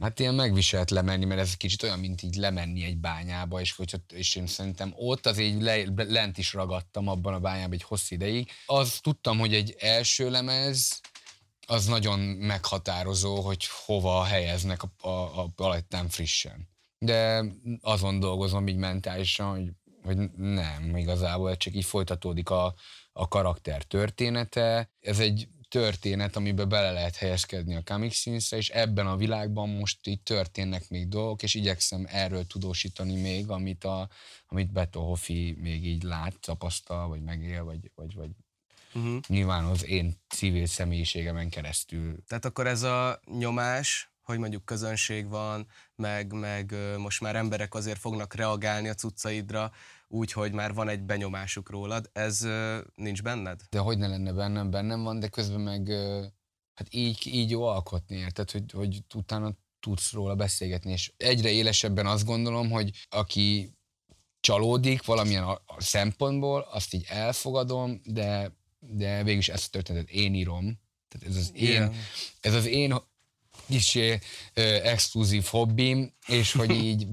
Hát 0.00 0.20
ilyen 0.20 0.34
megviselt 0.34 0.90
lemenni, 0.90 1.24
mert 1.24 1.40
ez 1.40 1.54
kicsit 1.54 1.82
olyan, 1.82 1.98
mint 1.98 2.22
így 2.22 2.34
lemenni 2.34 2.84
egy 2.84 2.96
bányába, 2.96 3.60
és, 3.60 3.72
hogyha, 3.72 3.98
és 4.12 4.34
én 4.34 4.46
szerintem 4.46 4.92
ott 4.96 5.26
az 5.26 5.38
így 5.38 5.62
le, 5.62 5.84
lent 5.96 6.38
is 6.38 6.52
ragadtam 6.52 7.08
abban 7.08 7.34
a 7.34 7.38
bányában 7.38 7.72
egy 7.72 7.82
hosszú 7.82 8.14
ideig. 8.14 8.50
Az 8.66 8.98
tudtam, 9.00 9.38
hogy 9.38 9.54
egy 9.54 9.76
első 9.78 10.30
lemez, 10.30 11.00
az 11.66 11.86
nagyon 11.86 12.18
meghatározó, 12.20 13.40
hogy 13.40 13.66
hova 13.84 14.24
helyeznek 14.24 14.82
a, 14.82 15.08
a, 15.08 15.40
a 15.40 15.48
palettán 15.56 16.08
frissen. 16.08 16.68
De 16.98 17.44
azon 17.80 18.20
dolgozom 18.20 18.68
így 18.68 18.76
mentálisan, 18.76 19.50
hogy, 19.50 19.70
hogy 20.02 20.30
nem, 20.36 20.96
igazából 20.96 21.56
csak 21.56 21.74
így 21.74 21.84
folytatódik 21.84 22.50
a, 22.50 22.74
a 23.12 23.28
karakter 23.28 23.82
története. 23.82 24.90
Ez 25.00 25.18
egy 25.18 25.48
történet, 25.68 26.36
amiben 26.36 26.68
bele 26.68 26.90
lehet 26.90 27.16
helyezkedni 27.16 27.74
a 27.74 27.82
comic 27.84 28.14
scenes 28.14 28.52
és 28.52 28.68
ebben 28.68 29.06
a 29.06 29.16
világban 29.16 29.68
most 29.68 30.06
így 30.06 30.20
történnek 30.20 30.88
még 30.88 31.08
dolgok, 31.08 31.42
és 31.42 31.54
igyekszem 31.54 32.06
erről 32.08 32.46
tudósítani 32.46 33.20
még, 33.20 33.50
amit, 33.50 33.84
a, 33.84 34.08
amit 34.46 34.72
Beto 34.72 35.00
Hoffi 35.00 35.56
még 35.60 35.86
így 35.86 36.02
lát, 36.02 36.40
tapasztal, 36.40 37.08
vagy 37.08 37.22
megél, 37.22 37.64
vagy, 37.64 37.90
vagy, 37.94 38.14
vagy 38.14 38.30
Uh-huh. 38.94 39.20
nyilván 39.26 39.64
az 39.64 39.86
én 39.86 40.16
civil 40.28 40.66
személyiségemen 40.66 41.48
keresztül 41.48 42.24
Tehát 42.26 42.44
akkor 42.44 42.66
ez 42.66 42.82
a 42.82 43.20
nyomás, 43.38 44.12
hogy 44.28 44.38
mondjuk 44.38 44.64
közönség 44.64 45.28
van, 45.28 45.66
meg, 45.94 46.32
meg 46.32 46.74
most 46.96 47.20
már 47.20 47.36
emberek 47.36 47.74
azért 47.74 47.98
fognak 47.98 48.34
reagálni 48.34 48.88
a 48.88 48.94
cuccaidra, 48.94 49.72
úgy, 50.08 50.32
hogy 50.32 50.52
már 50.52 50.74
van 50.74 50.88
egy 50.88 51.02
benyomásuk 51.02 51.70
rólad, 51.70 52.10
ez 52.12 52.46
nincs 52.94 53.22
benned? 53.22 53.60
de 53.70 53.78
hogy 53.78 53.98
ne 53.98 54.06
lenne 54.06 54.32
bennem, 54.32 54.70
bennem 54.70 55.02
van, 55.02 55.20
de 55.20 55.28
közben 55.28 55.60
meg 55.60 55.88
hát 56.74 56.86
így, 56.90 57.26
így 57.26 57.50
jó 57.50 57.62
alkotni, 57.62 58.16
érted, 58.16 58.50
hogy, 58.50 58.72
hogy 58.72 59.02
utána 59.14 59.56
tudsz 59.80 60.12
róla 60.12 60.34
beszélgetni, 60.34 60.92
és 60.92 61.12
egyre 61.16 61.50
élesebben 61.50 62.06
azt 62.06 62.24
gondolom, 62.24 62.70
hogy 62.70 62.90
aki 63.08 63.76
csalódik 64.40 65.04
valamilyen 65.04 65.42
a, 65.42 65.62
a 65.66 65.80
szempontból, 65.80 66.60
azt 66.60 66.94
így 66.94 67.04
elfogadom, 67.08 68.00
de, 68.04 68.56
de 68.78 69.22
végülis 69.22 69.48
ezt 69.48 69.66
a 69.66 69.70
történetet 69.70 70.10
én 70.10 70.34
írom, 70.34 70.80
tehát 71.08 71.28
ez 71.28 71.36
az 71.36 71.50
én, 71.54 71.68
Igen. 71.68 71.94
ez 72.40 72.54
az 72.54 72.66
én 72.66 72.92
kis 73.68 73.94
ö, 73.94 74.20
exkluzív 74.82 75.44
hobbim, 75.44 76.14
és 76.26 76.52
hogy 76.52 76.70
így 76.70 77.06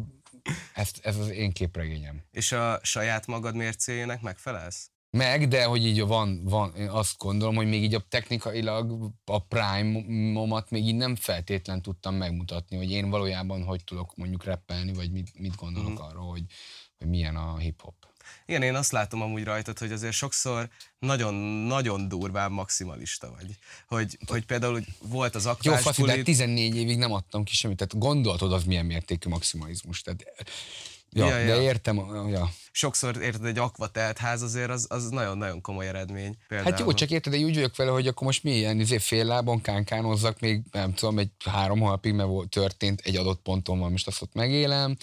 Ez, 0.74 0.92
ez 1.02 1.18
az 1.18 1.30
én 1.30 1.52
képregényem. 1.52 2.24
És 2.32 2.52
a 2.52 2.80
saját 2.84 3.28
magad 3.28 3.56
mércéjének 3.56 4.22
megfelelsz? 4.22 4.90
Meg, 5.10 5.48
de 5.48 5.66
hogy 5.66 5.86
így 5.86 6.02
van, 6.02 6.44
van, 6.44 6.76
én 6.76 6.90
azt 6.90 7.18
gondolom, 7.18 7.56
hogy 7.56 7.68
még 7.68 7.84
így 7.84 7.94
a 7.94 8.06
technikailag 8.10 9.12
a 9.26 9.40
prime-omat 9.40 10.70
még 10.70 10.86
így 10.88 10.96
nem 10.96 11.16
feltétlen 11.16 11.82
tudtam 11.82 12.16
megmutatni, 12.16 12.78
hogy 12.78 12.92
én 12.92 13.10
valójában 13.10 13.64
hogy 13.64 13.84
tudok 13.84 14.16
mondjuk 14.16 14.44
rappelni, 14.44 14.94
vagy 14.94 15.12
mit, 15.12 15.40
mit 15.40 15.56
gondolok 15.56 15.92
mm. 15.92 16.04
arról, 16.04 16.30
hogy, 16.30 16.44
hogy 16.98 17.08
milyen 17.08 17.36
a 17.36 17.58
hip-hop. 17.58 17.96
Igen, 18.46 18.62
én 18.62 18.76
azt 18.76 18.92
látom 18.92 19.22
amúgy 19.22 19.44
rajtad, 19.44 19.78
hogy 19.78 19.92
azért 19.92 20.14
sokszor 20.14 20.70
nagyon-nagyon 21.00 22.08
durván 22.08 22.52
maximalista 22.52 23.32
vagy. 23.38 23.58
Hogy, 23.88 24.18
hogy 24.28 24.46
például 24.46 24.74
hogy 24.74 24.86
volt 25.00 25.36
az 25.36 25.44
Jó, 25.46 25.52
akvás 25.52 25.82
faszi, 25.82 26.02
de 26.02 26.08
bulit- 26.08 26.26
14 26.26 26.76
évig 26.76 26.98
nem 26.98 27.12
adtam 27.14 27.44
ki 27.44 27.54
semmit, 27.54 27.78
tehát 27.78 27.98
gondoltod 27.98 28.54
az 28.54 28.64
milyen 28.64 28.86
mértékű 28.86 29.30
maximalizmus. 29.30 30.02
Tehát, 30.02 30.24
ja, 31.10 31.26
Ja, 31.28 31.38
ja, 31.38 31.46
ja. 31.46 31.56
de 31.56 31.62
értem, 31.62 31.96
ja. 32.30 32.50
sokszor 32.72 33.22
érted, 33.22 33.46
egy 33.46 33.58
akvatelt 33.58 34.18
ház 34.18 34.42
azért 34.42 34.70
az, 34.70 34.86
az 34.90 35.10
nagyon-nagyon 35.10 35.62
komoly 35.62 35.88
eredmény. 35.88 36.38
Például. 36.48 36.72
Hát 36.72 36.80
jó, 36.80 36.94
csak 36.94 37.10
érted, 37.10 37.34
de 37.34 37.40
úgy 37.40 37.54
vagyok 37.56 37.76
vele, 37.76 37.92
hogy 37.92 38.08
akkor 38.08 38.28
most 38.28 38.44
mi 38.44 38.52
ilyen 38.56 38.80
izé, 38.80 38.98
fél 38.98 39.26
lábon 39.26 39.62
kánkánozzak 39.62 40.40
még, 40.40 40.62
nem 40.72 40.94
tudom, 40.94 41.20
egy 41.20 41.30
három 41.46 41.80
hónapig, 41.80 42.14
mert 42.14 42.30
volt- 42.30 42.50
történt 42.50 43.02
egy 43.04 43.16
adott 43.16 43.42
ponton 43.42 43.80
van, 43.80 43.92
most 43.92 44.08
azt 44.08 44.22
ott 44.22 44.34
megélem, 44.34 44.98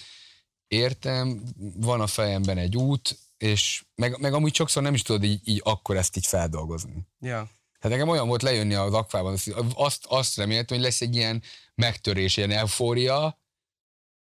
értem, 0.68 1.42
van 1.76 2.00
a 2.00 2.06
fejemben 2.06 2.58
egy 2.58 2.76
út, 2.76 3.18
és 3.42 3.84
meg, 3.94 4.18
meg 4.20 4.32
amúgy 4.34 4.54
sokszor 4.54 4.82
nem 4.82 4.94
is 4.94 5.02
tudod 5.02 5.22
így, 5.24 5.40
így 5.44 5.60
akkor 5.64 5.96
ezt 5.96 6.16
így 6.16 6.26
feldolgozni. 6.26 7.06
Ja. 7.20 7.50
Tehát 7.78 7.96
nekem 7.96 8.08
olyan 8.08 8.28
volt 8.28 8.42
lejönni 8.42 8.74
az 8.74 8.94
akvában, 8.94 9.36
azt- 9.74 10.06
azt, 10.06 10.36
reméltem, 10.36 10.76
hogy 10.76 10.86
lesz 10.86 11.00
egy 11.00 11.14
ilyen 11.16 11.42
megtörés, 11.74 12.36
ilyen 12.36 12.50
eufória, 12.50 13.38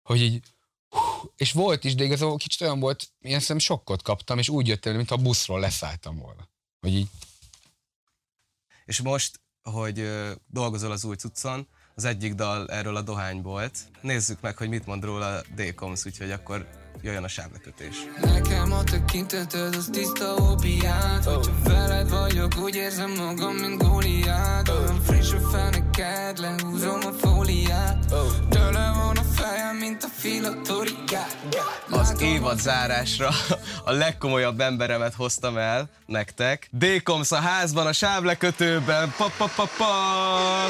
hogy 0.02 0.20
így, 0.20 0.42
hú, 0.88 0.98
és 1.36 1.52
volt 1.52 1.84
is, 1.84 1.94
de 1.94 2.04
igazából 2.04 2.36
kicsit 2.36 2.60
olyan 2.60 2.80
volt, 2.80 3.12
ilyen 3.20 3.40
szerintem 3.40 3.58
sokkot 3.58 4.02
kaptam, 4.02 4.38
és 4.38 4.48
úgy 4.48 4.68
jöttem, 4.68 4.96
mintha 4.96 5.14
a 5.14 5.18
buszról 5.18 5.60
leszálltam 5.60 6.18
volna. 6.18 6.48
Hogy 6.80 6.94
így, 6.94 7.08
És 8.84 9.00
most, 9.00 9.40
hogy 9.62 10.08
dolgozol 10.46 10.90
az 10.90 11.04
új 11.04 11.16
cuccon, 11.16 11.68
az 11.94 12.04
egyik 12.04 12.34
dal 12.34 12.70
erről 12.70 12.96
a 12.96 13.02
dohány 13.02 13.42
volt. 13.42 13.78
Nézzük 14.00 14.40
meg, 14.40 14.56
hogy 14.56 14.68
mit 14.68 14.86
mond 14.86 15.04
róla 15.04 15.42
D-Coms, 15.54 16.04
úgyhogy 16.04 16.30
akkor 16.30 16.79
jöjjön 17.02 17.24
a 17.24 17.28
sávlekötés. 17.28 17.96
Nekem 18.22 18.72
a 18.72 18.84
tekinteted, 18.84 19.74
az 19.74 19.88
tiszta 19.92 20.34
opiát 20.34 21.24
Hogyha 21.24 21.52
veled 21.64 22.10
vagyok, 22.10 22.52
úgy 22.62 22.74
érzem 22.74 23.10
magam, 23.10 23.54
mint 23.54 23.82
Góliát 23.82 24.68
Olyan 24.68 25.00
friss 25.02 25.32
a 25.32 25.48
feneked, 25.48 26.38
lehúzom 26.38 27.00
a 27.06 27.12
fóliát 27.12 28.14
Tőle 28.48 28.92
van 28.94 29.16
a 29.16 29.22
fejem, 29.22 29.76
mint 29.76 30.02
a 30.02 30.08
filatoriát 30.18 31.36
Az 31.90 32.20
évad 32.20 32.60
zárásra 32.60 33.28
a 33.84 33.92
legkomolyabb 33.92 34.60
emberemet 34.60 35.14
hoztam 35.14 35.56
el 35.56 35.88
nektek. 36.10 36.68
D-Coms 36.70 37.32
a 37.32 37.36
házban, 37.36 37.86
a 37.86 37.92
sávlekötőben. 37.92 39.14
Pa, 39.16 39.32
pa, 39.36 39.50
pa, 39.56 39.68
pa. 39.76 39.86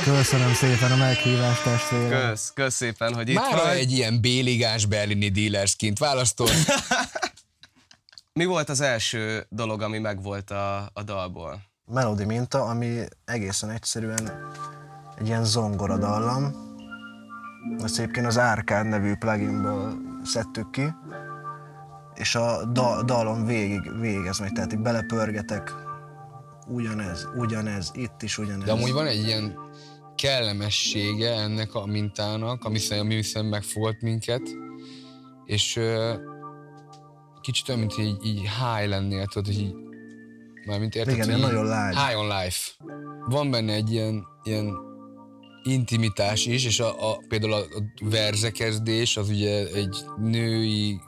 Köszönöm 0.04 0.54
szépen 0.54 0.92
a 0.92 0.96
meghívást, 0.96 1.62
testvérem. 1.62 2.28
Kösz, 2.28 2.50
kösz 2.54 2.74
szépen, 2.74 3.14
hogy 3.14 3.28
itt 3.28 3.34
már 3.34 3.54
vagy. 3.54 3.76
egy 3.76 3.92
ilyen 3.92 4.20
béligás 4.20 4.84
berlini 4.84 5.28
dealersként 5.28 5.98
választott. 6.20 6.78
Mi 8.32 8.44
volt 8.44 8.68
az 8.68 8.80
első 8.80 9.46
dolog, 9.48 9.82
ami 9.82 9.98
megvolt 9.98 10.50
a, 10.50 10.90
a 10.92 11.02
dalból? 11.02 11.62
Melody 11.86 12.24
minta, 12.24 12.64
ami 12.64 13.04
egészen 13.24 13.70
egyszerűen 13.70 14.50
egy 15.18 15.26
ilyen 15.26 15.44
zongora 15.44 15.98
dallam. 15.98 16.68
Ezt 17.82 17.98
egyébként 17.98 18.26
az 18.26 18.36
Arcade 18.36 18.88
nevű 18.88 19.14
pluginből 19.14 19.94
szedtük 20.24 20.70
ki, 20.70 20.94
és 22.14 22.34
a 22.34 22.64
da- 22.64 23.04
dalon 23.04 23.46
végig, 23.46 24.00
végig 24.00 24.26
ez 24.26 24.38
megy, 24.38 24.52
tehát 24.52 24.72
így 24.72 24.78
belepörgetek, 24.78 25.74
ugyanez, 26.66 27.28
ugyanez, 27.36 27.90
itt 27.94 28.22
is 28.22 28.38
ugyanez. 28.38 28.64
De 28.64 28.72
amúgy 28.72 28.92
van 28.92 29.06
egy 29.06 29.26
ilyen 29.26 29.58
kellemessége 30.14 31.32
ennek 31.32 31.74
a 31.74 31.86
mintának, 31.86 32.64
ami 32.64 32.78
ami 32.90 33.14
viszont 33.14 33.50
megfogott 33.50 34.00
minket, 34.00 34.42
és 35.50 35.76
ö, 35.76 36.14
kicsit 37.40 37.68
olyan, 37.68 37.80
mint 37.80 37.98
így, 37.98 38.24
így 38.24 38.40
high 38.40 38.88
lennél, 38.88 39.26
tudod, 39.26 39.46
hogy 39.46 39.60
így, 39.60 39.74
mármint 40.66 40.94
érted, 40.94 41.14
Igen, 41.14 41.30
hogy 41.30 41.40
nagyon 41.40 41.64
lágy. 41.64 41.96
High 41.96 42.18
on 42.18 42.26
life. 42.26 42.70
Van 43.28 43.50
benne 43.50 43.72
egy 43.72 43.92
ilyen, 43.92 44.24
ilyen 44.42 44.76
intimitás 45.62 46.46
is, 46.46 46.64
és 46.64 46.80
a, 46.80 47.10
a, 47.10 47.16
például 47.28 47.52
a, 47.52 47.58
a 47.58 47.82
verzekezdés 48.00 49.16
az 49.16 49.28
ugye 49.28 49.66
egy 49.66 50.04
női 50.16 51.00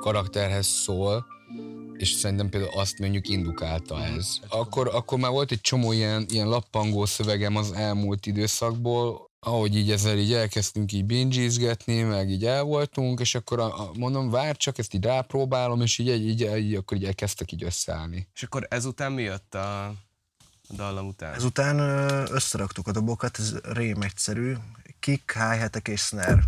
karakterhez 0.00 0.66
szól, 0.66 1.26
és 1.96 2.10
szerintem 2.10 2.48
például 2.48 2.80
azt 2.80 2.98
mondjuk 2.98 3.28
indukálta 3.28 4.04
ez. 4.04 4.38
Akkor, 4.48 4.90
akkor 4.94 5.18
már 5.18 5.30
volt 5.30 5.50
egy 5.50 5.60
csomó 5.60 5.92
ilyen, 5.92 6.26
ilyen 6.28 6.48
lappangó 6.48 7.04
szövegem 7.04 7.56
az 7.56 7.72
elmúlt 7.72 8.26
időszakból, 8.26 9.27
ahogy 9.40 9.76
így 9.76 9.90
ezzel 9.90 10.18
így 10.18 10.32
elkezdtünk 10.32 10.92
így 10.92 11.04
bingizgetni, 11.04 12.02
meg 12.02 12.30
így 12.30 12.44
el 12.44 12.62
voltunk, 12.62 13.20
és 13.20 13.34
akkor 13.34 13.60
a, 13.60 13.80
a, 13.80 13.90
mondom, 13.96 14.30
vár 14.30 14.56
csak, 14.56 14.78
ezt 14.78 14.94
így 14.94 15.04
rápróbálom, 15.04 15.80
és 15.80 15.98
így, 15.98 16.08
így, 16.08 16.26
így, 16.26 16.56
így 16.56 16.74
akkor 16.74 16.96
így 16.96 17.04
elkezdtek 17.04 17.52
így 17.52 17.64
összeállni. 17.64 18.28
És 18.34 18.42
akkor 18.42 18.66
ezután 18.70 19.12
mi 19.12 19.22
jött 19.22 19.54
a, 19.54 19.86
a 19.86 20.74
dallam 20.74 21.06
után? 21.06 21.34
Ezután 21.34 21.78
összeraktuk 22.30 22.86
a 22.86 22.92
dobokat, 22.92 23.38
ez 23.38 23.56
rém 23.62 24.02
egyszerű, 24.02 24.54
kick, 25.00 25.32
hi 25.32 25.90
és 25.92 26.00
snare. 26.00 26.44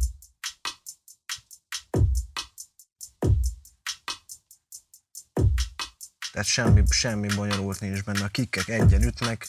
Tehát 6.33 6.47
semmi, 6.47 6.83
semmi 6.91 7.29
bonyolult 7.35 7.81
nincs 7.81 8.05
benne, 8.05 8.25
a 8.25 8.29
kickek 8.29 8.69
egyen 8.69 9.03
ütnek, 9.03 9.49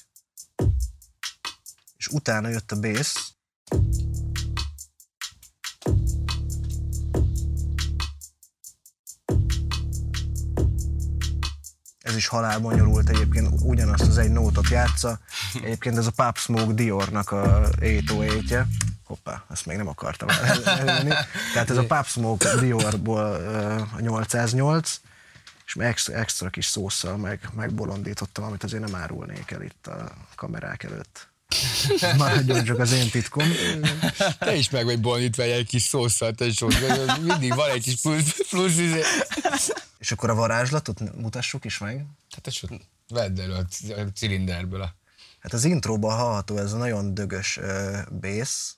utána 2.12 2.48
jött 2.48 2.72
a 2.72 2.80
bass, 2.80 3.32
ez 12.12 12.16
is 12.16 12.28
halál 12.28 12.60
bonyolult 12.60 13.10
egyébként, 13.10 13.48
ugyanazt 13.62 14.08
az 14.08 14.18
egy 14.18 14.32
nótot 14.32 14.70
játsza. 14.70 15.20
Egyébként 15.54 15.98
ez 15.98 16.06
a 16.06 16.12
Pop 16.12 16.38
Smoke 16.38 16.74
Diornak 16.74 17.32
a 17.32 17.70
808-je. 17.80 18.68
Hoppá, 19.04 19.44
ezt 19.50 19.66
még 19.66 19.78
nem 19.78 19.88
akartam 19.88 20.30
el- 20.30 20.66
előni. 20.66 21.14
Tehát 21.54 21.70
ez 21.70 21.78
a 21.78 21.86
Pop 21.86 22.06
Smoke 22.06 22.56
Diorból 22.56 23.34
a 23.96 24.00
808, 24.00 25.02
és 25.66 25.76
extra, 25.76 26.14
extra 26.14 26.50
kis 26.50 26.66
szószal 26.66 27.18
meg, 27.18 27.50
megbolondítottam, 27.56 28.44
amit 28.44 28.64
azért 28.64 28.86
nem 28.86 28.96
árulnék 28.96 29.52
el 29.52 29.62
itt 29.62 29.88
a 29.88 30.12
kamerák 30.36 30.84
előtt. 30.84 31.31
Ez 32.00 32.16
Maradjon 32.18 32.64
csak 32.64 32.80
az 32.80 32.92
én 32.92 33.10
titkom. 33.10 33.48
Te 34.40 34.56
is 34.56 34.70
meg 34.70 34.86
vagy 34.86 35.00
bolondítva 35.00 35.44
egy 35.44 35.68
kis 35.68 35.82
szószal, 35.82 36.34
te 36.34 36.46
is 36.46 36.60
mindig 37.22 37.56
van 37.56 37.70
egy 37.70 37.82
kis 37.82 38.02
plusz, 38.02 38.50
plusz 38.50 38.78
izé. 38.78 39.02
És 39.98 40.12
akkor 40.12 40.30
a 40.30 40.36
varázslatot 40.36 41.16
mutassuk 41.16 41.66
is 41.66 41.78
meg. 41.78 42.06
Hát 42.36 42.48
ez 42.48 42.56
ott 42.62 42.82
vedd 43.08 43.40
elő 43.40 43.54
a 43.54 43.66
cilinderből. 44.14 44.82
A... 44.82 44.96
Hát 45.40 45.54
az 45.54 45.64
intróban 45.64 46.16
hallható 46.16 46.58
ez 46.58 46.74
a 46.74 46.78
nagyon 46.78 47.14
dögös 47.14 47.58
uh, 47.58 48.00
bass, 48.22 48.74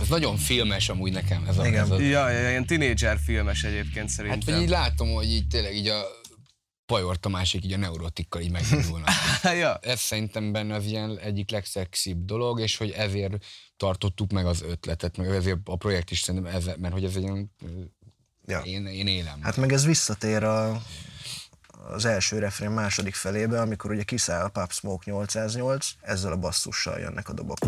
Ez 0.00 0.08
nagyon 0.08 0.36
filmes 0.36 0.88
amúgy 0.88 1.12
nekem 1.12 1.44
ez 1.48 1.58
a, 1.58 1.66
Igen. 1.66 1.82
ez 1.84 1.90
a 1.90 2.00
Ja, 2.00 2.28
ja, 2.30 2.48
ilyen 2.48 2.66
tínédzser 2.66 3.18
filmes 3.24 3.64
egyébként 3.64 3.96
Hát 3.96 4.08
szerintem. 4.10 4.54
vagy 4.54 4.62
így 4.62 4.68
látom, 4.68 5.12
hogy 5.12 5.30
így 5.30 5.46
tényleg 5.48 5.76
így 5.76 5.86
a 5.88 6.02
Pajor 6.86 7.16
Tamásék 7.16 7.64
így 7.64 7.72
a 7.72 7.76
neurotikkal 7.76 8.40
így 8.40 8.50
megindulnak. 8.50 9.08
ja. 9.60 9.78
ez 9.82 10.00
szerintem 10.00 10.52
benne 10.52 10.74
az 10.74 10.84
ilyen 10.84 11.18
egyik 11.18 11.50
legszexibb 11.50 12.24
dolog, 12.24 12.60
és 12.60 12.76
hogy 12.76 12.90
ezért 12.90 13.44
tartottuk 13.76 14.30
meg 14.32 14.46
az 14.46 14.62
ötletet, 14.62 15.16
meg 15.16 15.28
ezért 15.30 15.58
a 15.64 15.76
projekt 15.76 16.10
is 16.10 16.20
szerintem 16.20 16.54
ez, 16.54 16.64
mert 16.78 16.92
hogy 16.92 17.04
ez 17.04 17.16
egy 17.16 17.24
olyan, 17.24 17.54
Ja. 18.46 18.58
én, 18.58 18.86
én 18.86 19.06
élem. 19.06 19.42
Hát 19.42 19.56
meg 19.56 19.72
ez 19.72 19.84
visszatér 19.84 20.42
a, 20.42 20.82
az 21.88 22.04
első 22.04 22.38
refrén 22.38 22.70
második 22.70 23.14
felébe, 23.14 23.60
amikor 23.60 23.90
ugye 23.90 24.02
kiszáll 24.02 24.44
a 24.44 24.48
Pop 24.48 24.72
Smoke 24.72 25.10
808, 25.10 25.90
ezzel 26.00 26.32
a 26.32 26.36
basszussal 26.36 26.98
jönnek 26.98 27.28
a 27.28 27.32
dobok. 27.32 27.58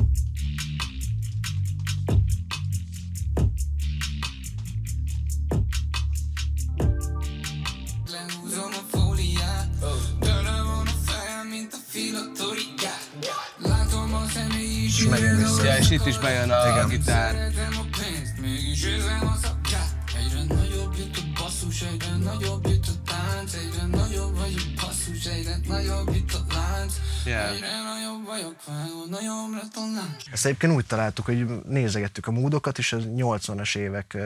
Lánc 26.53 26.95
Yeah. 27.25 27.55
Egyre 27.55 27.83
nagyobb 27.83 28.27
vagyok, 28.27 28.55
vágó, 28.67 29.05
nagyobb 29.09 29.53
lett 29.53 29.75
a 29.75 29.81
lánc 29.95 30.23
Ezt 30.33 30.47
egyébként 30.47 30.73
úgy 30.73 30.87
találtuk, 30.87 31.25
hogy 31.25 31.63
nézegettük 31.65 32.27
a 32.27 32.31
módokat, 32.31 32.79
és 32.79 32.93
az 32.93 33.03
80-as 33.07 33.77
évek 33.77 34.17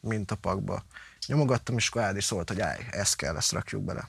mint 0.00 0.30
a 0.30 0.34
pakba. 0.34 0.84
Nyomogattam, 1.26 1.76
és 1.76 1.88
akkor 1.88 2.02
Ádi 2.02 2.20
szólt, 2.20 2.48
hogy 2.48 2.60
állj, 2.60 2.86
ezt 2.90 3.16
kell, 3.16 3.36
ezt 3.36 3.52
rakjuk 3.52 3.82
bele. 3.82 4.08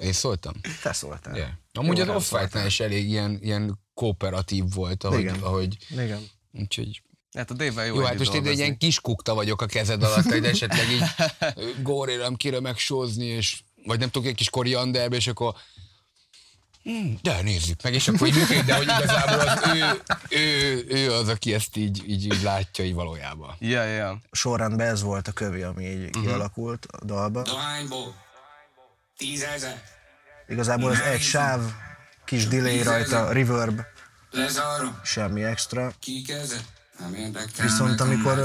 Én 0.00 0.12
szóltam. 0.12 0.52
Te 0.82 0.92
szóltál. 0.92 1.36
Yeah. 1.36 1.50
Amúgy 1.72 1.98
Jó, 1.98 2.12
az 2.12 2.32
off 2.32 2.54
is 2.66 2.80
elég 2.80 3.08
ilyen, 3.08 3.38
ilyen 3.42 3.78
kooperatív 3.94 4.64
volt, 4.74 5.04
ahogy, 5.04 5.20
Igen. 5.20 5.40
ahogy 5.42 5.76
Igen. 5.90 6.22
úgyhogy 6.52 7.02
Hát 7.36 7.50
a 7.50 7.54
Dave-vel 7.54 7.86
jó 7.86 7.94
Jó, 7.94 8.04
hát 8.04 8.18
most 8.18 8.34
én 8.34 8.46
egy 8.46 8.58
ilyen 8.58 8.78
kis 8.78 9.00
kukta 9.00 9.34
vagyok 9.34 9.62
a 9.62 9.66
kezed 9.66 10.02
alatt, 10.02 10.24
hogy 10.24 10.44
esetleg 10.44 10.90
így 10.90 11.02
góri 11.82 12.14
nem 12.14 12.34
kéne 12.34 12.60
megsózni, 12.60 13.24
és 13.24 13.62
vagy 13.84 13.98
nem 13.98 14.10
tudok, 14.10 14.28
egy 14.28 14.34
kis 14.34 14.50
korianderbe, 14.50 15.16
és 15.16 15.26
akkor 15.26 15.54
Hmm, 16.82 17.18
de 17.22 17.42
nézzük 17.42 17.82
meg, 17.82 17.94
és 17.94 18.08
akkor 18.08 18.26
így 18.26 18.34
működik, 18.34 18.62
de 18.64 18.76
hogy 18.76 18.86
igazából 18.86 19.48
az 19.48 19.60
ő, 19.74 20.02
ő, 20.38 20.84
ő 20.88 21.12
az, 21.12 21.28
aki 21.28 21.54
ezt 21.54 21.76
így, 21.76 22.02
így, 22.08 22.24
így 22.24 22.42
látja 22.42 22.84
így 22.84 22.94
valójában. 22.94 23.54
Ja, 23.58 23.82
ja, 23.84 23.94
ja. 23.94 24.20
Sorrendben 24.32 24.86
ez 24.86 25.02
volt 25.02 25.28
a 25.28 25.32
kövi, 25.32 25.62
ami 25.62 25.84
így 25.84 26.16
Mhm. 26.16 26.26
kialakult 26.26 26.86
a 26.86 27.04
dalba. 27.04 27.42
Dohányból 27.42 28.14
Tízezer? 29.16 29.82
Igazából 30.48 30.90
az 30.90 31.00
egy 31.00 31.20
sáv, 31.20 31.60
kis 32.24 32.46
delay 32.48 32.82
rajta, 32.82 33.32
reverb, 33.32 33.80
Lezárom 34.30 35.00
semmi 35.04 35.42
extra. 35.44 35.92
Viszont 37.62 38.00
amikor 38.00 38.42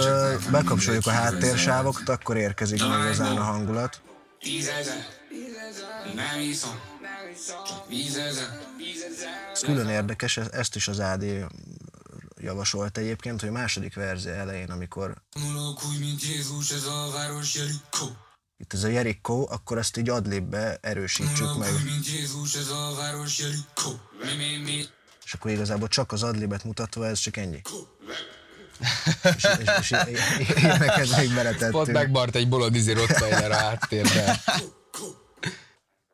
bekapcsoljuk 0.52 1.06
a 1.06 1.12
háttérsávokat, 1.12 2.10
akkor 2.10 2.38
érkezik 2.38 2.88
meg 2.88 3.00
igazán 3.00 3.38
a 3.38 3.44
hangulat. 3.44 4.02
Ez 9.54 9.62
külön 9.62 9.88
érdekes, 9.90 10.38
ez- 10.38 10.52
ezt 10.52 10.76
is 10.76 10.88
az 10.88 11.00
AD 11.00 11.26
javasolt 12.38 12.98
egyébként, 12.98 13.40
hogy 13.40 13.50
a 13.50 13.52
második 13.52 13.96
verzió 13.96 14.32
elején, 14.32 14.70
amikor 14.72 15.22
Mulok 15.40 15.86
úgy, 15.86 16.00
mint 16.00 16.24
Jézus, 16.24 16.72
ez 16.72 16.84
a 16.86 17.10
város 17.14 17.56
Jerikó 17.56 18.18
itt 18.62 18.74
ez 18.74 18.84
a 18.84 18.88
Jericho, 18.88 19.46
akkor 19.50 19.78
ezt 19.78 19.98
így 19.98 20.10
adlibbe 20.10 20.78
erősítsük 20.82 21.58
meg. 21.58 21.70
Jézus, 22.04 22.56
ez 22.56 22.70
a 22.70 22.94
város 22.98 23.40
Jerikó 23.40 24.00
Mi, 24.24 24.36
mi, 24.36 24.58
mi 24.64 24.86
És 25.26 25.34
akkor 25.34 25.52
igazából 25.52 25.88
csak 25.88 26.12
az 26.12 26.24
adlibet 26.24 26.64
mutatva, 26.64 27.06
ez 27.06 27.20
csak 27.20 27.38
ennyi. 27.38 27.62
és, 29.36 29.48
és, 29.60 29.70
és 29.80 29.92
ilyeneket 30.56 31.18
még 31.18 31.28
Ott 31.30 31.36
beletettünk. 31.36 31.92
megbart 31.92 32.36
egy 32.36 32.50
bolond 32.50 32.76
izé 32.76 32.92
Rottweiler 32.92 33.52
a 33.52 33.56
háttérben. 33.56 34.38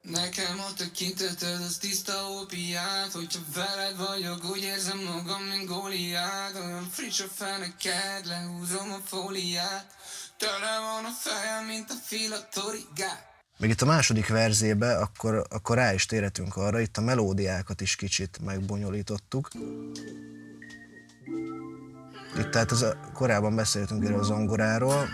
Nekem 0.02 0.60
a 0.60 0.74
tekinteted, 0.78 1.62
az 1.62 1.78
tiszta 1.78 2.30
ópiát 2.30 3.12
Hogyha 3.12 3.40
veled 3.54 3.98
vagyok, 3.98 4.44
úgy 4.46 4.62
érzem 4.62 4.98
magam, 4.98 5.42
mint 5.44 5.66
Góliát 5.66 6.56
Olyan 6.56 6.90
friss 6.92 7.20
a 7.20 7.28
feneked, 7.36 8.26
lehúzom 8.26 8.92
a 8.92 9.00
fóliát 9.06 9.96
Tele 10.38 10.75
van 11.06 11.14
a 11.14 11.30
fejem, 11.30 11.66
mint 11.66 11.90
a 11.90 11.94
filatorigát 12.04 13.34
Még 13.58 13.70
itt 13.70 13.82
a 13.82 13.86
második 13.86 14.28
verzébe, 14.28 14.98
akkor, 14.98 15.46
akkor 15.50 15.76
rá 15.76 15.94
is 15.94 16.06
térhetünk 16.06 16.56
arra, 16.56 16.80
itt 16.80 16.98
a 16.98 17.02
melódiákat 17.02 17.82
is 17.82 17.96
kicsit 17.96 18.40
megbonyolítottuk. 18.44 19.50
Itt 22.38 22.50
tehát 22.50 22.72
az 22.72 22.96
korábban 23.14 23.56
beszéltünk 23.56 24.04
erről 24.04 24.20
a 24.20 24.24
zongoráról, 24.24 25.08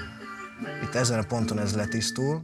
itt 0.83 0.95
ezen 0.95 1.19
a 1.19 1.23
ponton 1.23 1.59
ez 1.59 1.75
letisztul. 1.75 2.41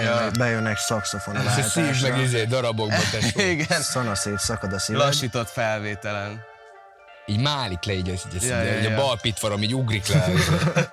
És 0.00 0.06
bejön, 0.08 0.32
bejönnek 0.38 0.76
szakszofon 0.76 1.36
a 1.36 1.42
És 1.58 1.64
szív 1.64 1.84
meg 1.84 1.92
váltásra. 1.92 2.22
izé 2.22 2.44
darabokba, 2.44 2.96
tesó. 3.12 3.40
Igen. 3.40 3.82
Szana 3.82 4.14
szét 4.14 4.38
szakad 4.38 4.72
a 4.72 4.78
szíved. 4.78 5.00
Lassított 5.02 5.48
felvételen. 5.48 6.40
Így 7.26 7.40
málik 7.40 7.84
le 7.84 7.92
így, 7.92 8.08
így, 8.08 8.22
így, 8.34 8.42
Ja, 8.42 8.62
ja, 8.62 8.78
így 8.78 8.84
ja. 8.84 8.90
a 8.90 9.02
bal 9.02 9.18
pitvarom 9.20 9.62
így 9.62 9.74
ugrik 9.74 10.06
le. 10.06 10.24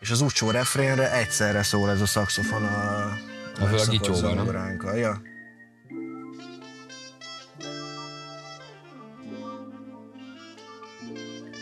És 0.00 0.10
az 0.10 0.20
utcsó 0.20 0.50
refrénre 0.50 1.12
egyszerre 1.12 1.62
szól 1.62 1.90
ez 1.90 2.00
a 2.00 2.06
szakszofon 2.06 2.64
a, 2.64 3.04
a 3.60 3.74
a 3.78 3.86
gityóval, 3.88 4.34
nem? 4.34 4.96
Ja. 4.96 5.20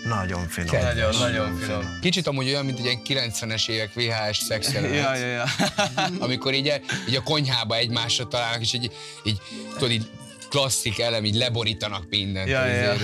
Nagyon 0.09 0.49
finom. 0.49 0.83
Nagyon, 0.83 1.17
nagyon 1.19 1.57
finom. 1.57 1.99
Kicsit 2.01 2.27
amúgy 2.27 2.47
olyan, 2.47 2.65
mint 2.65 2.79
egy 2.79 2.85
ilyen 2.85 3.31
90-es 3.31 3.69
évek 3.69 3.93
VHS 3.95 4.39
szexjelenet. 4.39 4.97
Ja, 4.97 5.15
ja, 5.15 5.27
ja. 5.27 5.45
amikor 6.25 6.55
így, 6.55 6.81
így 7.09 7.17
a 7.17 7.23
konyhába 7.23 7.77
egymásra 7.77 8.27
találnak, 8.27 8.61
és 8.61 8.73
így, 8.73 8.93
így 9.25 9.41
tudod, 9.73 9.91
így 9.91 10.11
klasszik 10.49 11.01
elem, 11.01 11.25
így 11.25 11.35
leborítanak 11.35 12.09
mindent. 12.09 12.49
Ja, 12.49 12.65
ja. 12.67 12.95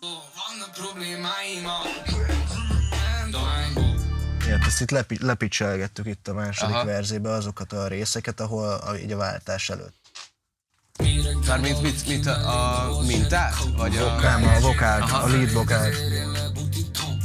Vannak 0.00 0.72
problémáim 0.72 1.66
a 1.66 2.04
ezt 4.74 4.80
itt 4.82 4.90
lepi, 4.90 5.18
lepicselgettük 5.20 6.06
itt 6.06 6.28
a 6.28 6.34
második 6.34 6.74
Aha. 6.74 6.84
verzébe 6.84 7.30
azokat 7.30 7.72
a 7.72 7.86
részeket, 7.88 8.40
ahol 8.40 8.68
a, 8.68 8.96
így 8.96 9.12
a 9.12 9.16
váltás 9.16 9.70
előtt. 9.70 10.03
Mármint 11.46 11.82
mit, 11.82 12.06
mit 12.06 12.26
a, 12.26 12.96
a 12.98 13.02
mintát? 13.02 13.54
Vagy 13.76 13.96
a... 13.96 14.20
Nem, 14.20 14.44
a 14.44 14.60
vokált, 14.60 15.10
a 15.10 15.26
lead 15.26 15.52
vokált. 15.52 15.96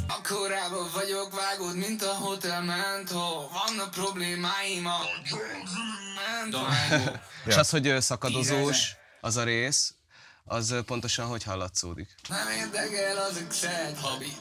Akkorában 0.08 0.90
vagyok 0.94 1.36
vágod, 1.36 1.78
mint 1.78 2.04
a 2.04 2.14
hotel 2.14 2.62
mentó 2.62 3.50
Vannak 3.52 3.92
problémáim 3.92 4.86
a 4.86 5.00
És 7.46 7.56
az, 7.56 7.70
hogy 7.70 7.96
szakadozós 8.00 8.96
az 9.22 9.38
a 9.38 9.44
rész, 9.44 9.94
az 10.44 10.76
pontosan 10.86 11.26
hogy 11.26 11.44
hallatszódik? 11.44 12.16
Nem 12.30 12.48
érdekel 12.58 13.18
az 13.18 13.38
exet, 13.38 14.00
habi 14.00 14.32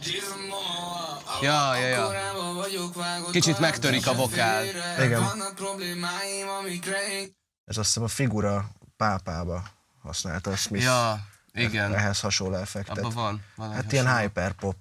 Ja, 1.43 1.75
ja, 1.75 1.87
ja. 1.87 2.03
Akkorában 2.03 2.55
vagyok 2.55 2.95
vágod 2.95 3.31
Kicsit 3.31 3.59
megtörik 3.59 4.07
a 4.07 4.15
vokál. 4.15 4.65
Igen. 5.05 5.23
Vannak 5.23 5.55
problémáim, 5.55 6.49
amikre 6.59 7.09
én 7.13 7.37
Ez 7.65 7.77
azt 7.77 7.87
hiszem 7.87 8.03
a 8.03 8.09
figura 8.09 8.71
pápába 8.99 9.63
használta 10.03 10.51
a 10.51 10.57
Smith. 10.57 10.85
Ja, 10.85 11.27
igen. 11.53 11.95
Ehhez 11.95 12.21
hasonló 12.21 12.55
effektet. 12.57 12.99
Abban 12.99 13.15
van. 13.15 13.43
valami 13.57 13.75
Hát 13.75 13.93
ilyen 13.93 14.19
hyperpop, 14.19 14.77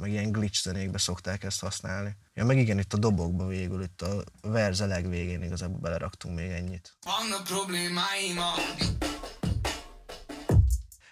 meg 0.00 0.10
ilyen 0.10 0.32
glitch 0.32 0.62
zenékbe 0.62 0.98
szokták 0.98 1.44
ezt 1.44 1.60
használni. 1.60 2.16
Ja, 2.34 2.44
meg 2.44 2.58
igen, 2.58 2.78
itt 2.78 2.92
a 2.92 2.96
dobokba 2.96 3.46
végül, 3.46 3.82
itt 3.82 4.02
a 4.02 4.24
verze 4.42 4.86
legvégén 4.86 5.42
igazából 5.42 5.78
beleraktunk 5.78 6.34
még 6.36 6.50
ennyit. 6.50 6.96
Vannak 7.04 7.44
problémáim 7.44 8.38
a 8.38 8.52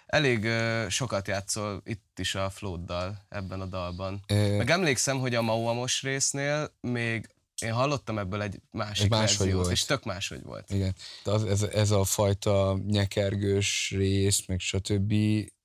Elég 0.05 0.43
ö, 0.45 0.85
sokat 0.89 1.27
játszol 1.27 1.81
itt 1.85 2.19
is 2.19 2.35
a 2.35 2.49
floaddal 2.49 3.25
ebben 3.29 3.61
a 3.61 3.65
dalban. 3.65 4.23
Ö- 4.27 4.57
Meg 4.57 4.69
emlékszem, 4.69 5.19
hogy 5.19 5.35
a 5.35 5.41
Mauamos 5.41 6.01
résznél 6.01 6.73
még 6.81 7.29
én 7.61 7.73
hallottam 7.73 8.17
ebből 8.17 8.41
egy 8.41 8.61
másik 8.71 9.03
Egy 9.03 9.09
verziót, 9.09 9.53
volt. 9.53 9.71
és 9.71 9.85
tök 9.85 10.03
máshogy 10.03 10.43
volt. 10.43 10.69
Igen. 10.69 10.95
De 11.23 11.31
az, 11.31 11.43
ez, 11.43 11.61
ez 11.61 11.91
a 11.91 12.03
fajta 12.03 12.79
nyekergős 12.87 13.93
rész, 13.95 14.45
meg 14.45 14.59
stb. 14.59 15.13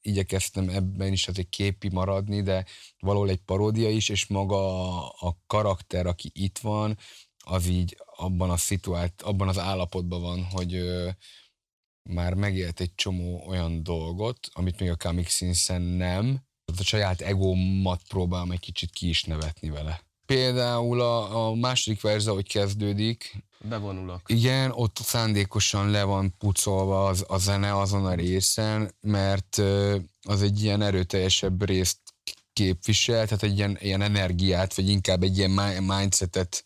Igyekeztem 0.01 0.69
ebben 0.69 1.13
is 1.13 1.29
azért 1.29 1.49
képi 1.49 1.89
maradni, 1.89 2.43
de 2.43 2.65
valahol 2.99 3.29
egy 3.29 3.41
paródia 3.41 3.91
is, 3.91 4.09
és 4.09 4.27
maga 4.27 4.89
a, 4.99 5.15
a 5.19 5.37
karakter, 5.47 6.07
aki 6.07 6.31
itt 6.35 6.59
van, 6.59 6.99
az 7.45 7.67
így 7.67 7.97
abban 8.17 8.51
a 8.51 8.57
szituált, 8.57 9.23
abban 9.23 9.49
az 9.49 9.59
állapotban 9.59 10.21
van, 10.21 10.45
hogy 10.45 10.75
ö, 10.75 11.09
már 12.03 12.35
megélt 12.35 12.81
egy 12.81 12.95
csomó 12.95 13.45
olyan 13.47 13.83
dolgot, 13.83 14.49
amit 14.53 14.81
még 14.81 14.91
a 14.91 14.97
Comic 14.97 15.31
Sans-en 15.31 15.83
nem. 15.83 16.47
A 16.79 16.83
saját 16.83 17.21
egómat 17.21 18.03
próbálom 18.09 18.51
egy 18.51 18.61
kicsit 18.61 18.91
ki 18.91 19.09
is 19.09 19.25
nevetni 19.25 19.69
vele. 19.69 20.08
Például 20.29 21.01
a, 21.01 21.47
a 21.49 21.55
második 21.55 22.01
verze, 22.01 22.31
hogy 22.31 22.49
kezdődik, 22.49 23.43
Bevonulok. 23.69 24.21
igen, 24.27 24.71
ott 24.71 24.97
szándékosan 25.03 25.91
le 25.91 26.03
van 26.03 26.35
pucolva 26.39 27.07
az, 27.07 27.25
a 27.29 27.39
zene 27.39 27.79
azon 27.79 28.07
a 28.07 28.15
részen, 28.15 28.95
mert 29.01 29.59
az 30.23 30.43
egy 30.43 30.63
ilyen 30.63 30.83
erőteljesebb 30.83 31.65
részt 31.65 31.99
képvisel, 32.53 33.25
tehát 33.25 33.43
egy 33.43 33.57
ilyen, 33.57 33.79
ilyen 33.81 34.01
energiát, 34.03 34.75
vagy 34.75 34.89
inkább 34.89 35.23
egy 35.23 35.39
ilyen 35.39 35.51
mi- 35.51 35.95
mindsetet, 35.95 36.65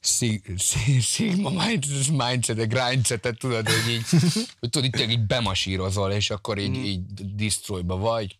szig, 0.00 0.54
szig, 0.58 1.02
sigma 1.02 1.50
mindset, 1.50 2.08
mindsetet, 2.08 2.68
grindsetet, 2.68 3.38
tudod, 3.38 3.68
hogy 3.68 3.92
így, 3.92 4.04
hogy 4.60 4.68
tudod, 4.70 4.90
tényleg 4.90 5.10
így 5.10 5.26
bemasírozol, 5.26 6.12
és 6.12 6.30
akkor 6.30 6.58
így, 6.58 6.76
így 6.76 7.02
destroyba 7.34 7.96
vagy, 7.96 8.38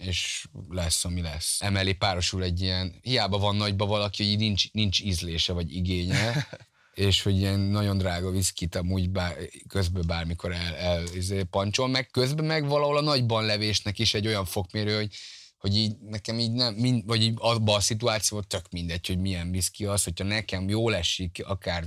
és 0.00 0.46
lesz, 0.68 1.04
ami 1.04 1.20
lesz. 1.20 1.60
Emellé 1.60 1.92
párosul 1.92 2.42
egy 2.42 2.60
ilyen, 2.60 2.98
hiába 3.02 3.38
van 3.38 3.56
nagyba 3.56 3.86
valaki, 3.86 4.28
hogy 4.28 4.38
nincs, 4.38 4.72
nincs 4.72 5.00
ízlése 5.00 5.52
vagy 5.52 5.74
igénye, 5.74 6.46
és 6.94 7.22
hogy 7.22 7.36
ilyen 7.36 7.60
nagyon 7.60 7.98
drága 7.98 8.30
viszkit 8.30 8.74
amúgy 8.74 9.10
bár, 9.10 9.36
közben 9.68 10.02
bármikor 10.06 10.52
el, 10.52 10.74
el 10.74 11.04
izé, 11.14 11.42
pancsol, 11.42 11.88
meg 11.88 12.10
közben 12.10 12.44
meg 12.44 12.68
valahol 12.68 12.96
a 12.96 13.00
nagyban 13.00 13.44
levésnek 13.44 13.98
is 13.98 14.14
egy 14.14 14.26
olyan 14.26 14.44
fokmérő, 14.44 14.96
hogy 14.96 15.14
hogy 15.58 15.76
így 15.76 15.96
nekem 15.98 16.38
így 16.38 16.52
nem, 16.52 16.74
mind, 16.74 17.06
vagy 17.06 17.22
így 17.22 17.34
abban 17.36 17.76
a 17.76 17.80
szituációban 17.80 18.48
tök 18.48 18.70
mindegy, 18.70 19.06
hogy 19.06 19.18
milyen 19.18 19.50
viszki 19.50 19.84
az, 19.84 20.04
hogyha 20.04 20.24
nekem 20.24 20.68
jól 20.68 20.94
esik, 20.94 21.42
akár 21.46 21.84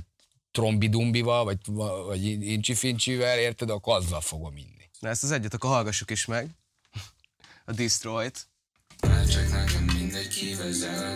trombidumbival, 0.50 1.44
vagy, 1.44 1.58
vagy 2.06 2.24
incsi-fincsivel, 2.24 3.38
érted, 3.38 3.70
akkor 3.70 3.96
azzal 3.96 4.20
fogom 4.20 4.56
inni. 4.56 4.90
Na 5.00 5.08
ezt 5.08 5.22
az 5.22 5.30
egyet 5.30 5.54
akkor 5.54 5.70
hallgassuk 5.70 6.10
is 6.10 6.26
meg. 6.26 6.50
A 7.66 7.72
Destroy-t. 7.72 8.48
Csak 9.30 9.50
nekem 9.50 9.84
mindegy 9.84 10.28
kivezel 10.28 11.14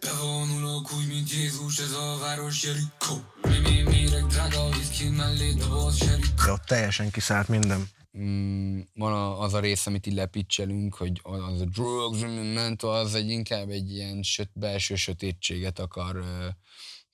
Bevonulok 0.00 0.92
úgy, 0.92 1.06
mint 1.08 1.30
Jézus, 1.30 1.78
ez 1.78 1.92
a 1.92 2.18
város 2.20 2.62
Jerikó 2.62 3.14
Mi, 3.42 3.58
mi, 3.58 3.82
méreg, 3.82 4.26
drága 4.26 4.66
whisky 4.66 5.08
mellé, 5.08 5.52
doboz 5.52 5.98
Jerikó 5.98 6.44
De 6.44 6.52
ott 6.52 6.64
teljesen 6.64 7.10
kiszállt 7.10 7.48
minden. 7.48 7.88
mm, 8.18 8.80
van 8.94 9.40
az 9.40 9.54
a 9.54 9.60
rész, 9.60 9.86
amit 9.86 10.06
így 10.06 10.14
lepicselünk, 10.14 10.94
hogy 10.94 11.20
az 11.22 11.60
a 11.60 11.64
drugs, 11.64 12.20
mental, 12.54 12.94
az 12.94 13.14
egy 13.14 13.30
inkább 13.30 13.68
egy 13.68 13.90
ilyen 13.90 14.22
söt, 14.22 14.50
belső 14.52 14.94
sötétséget 14.94 15.78
akar 15.78 16.16
ö, 16.16 16.48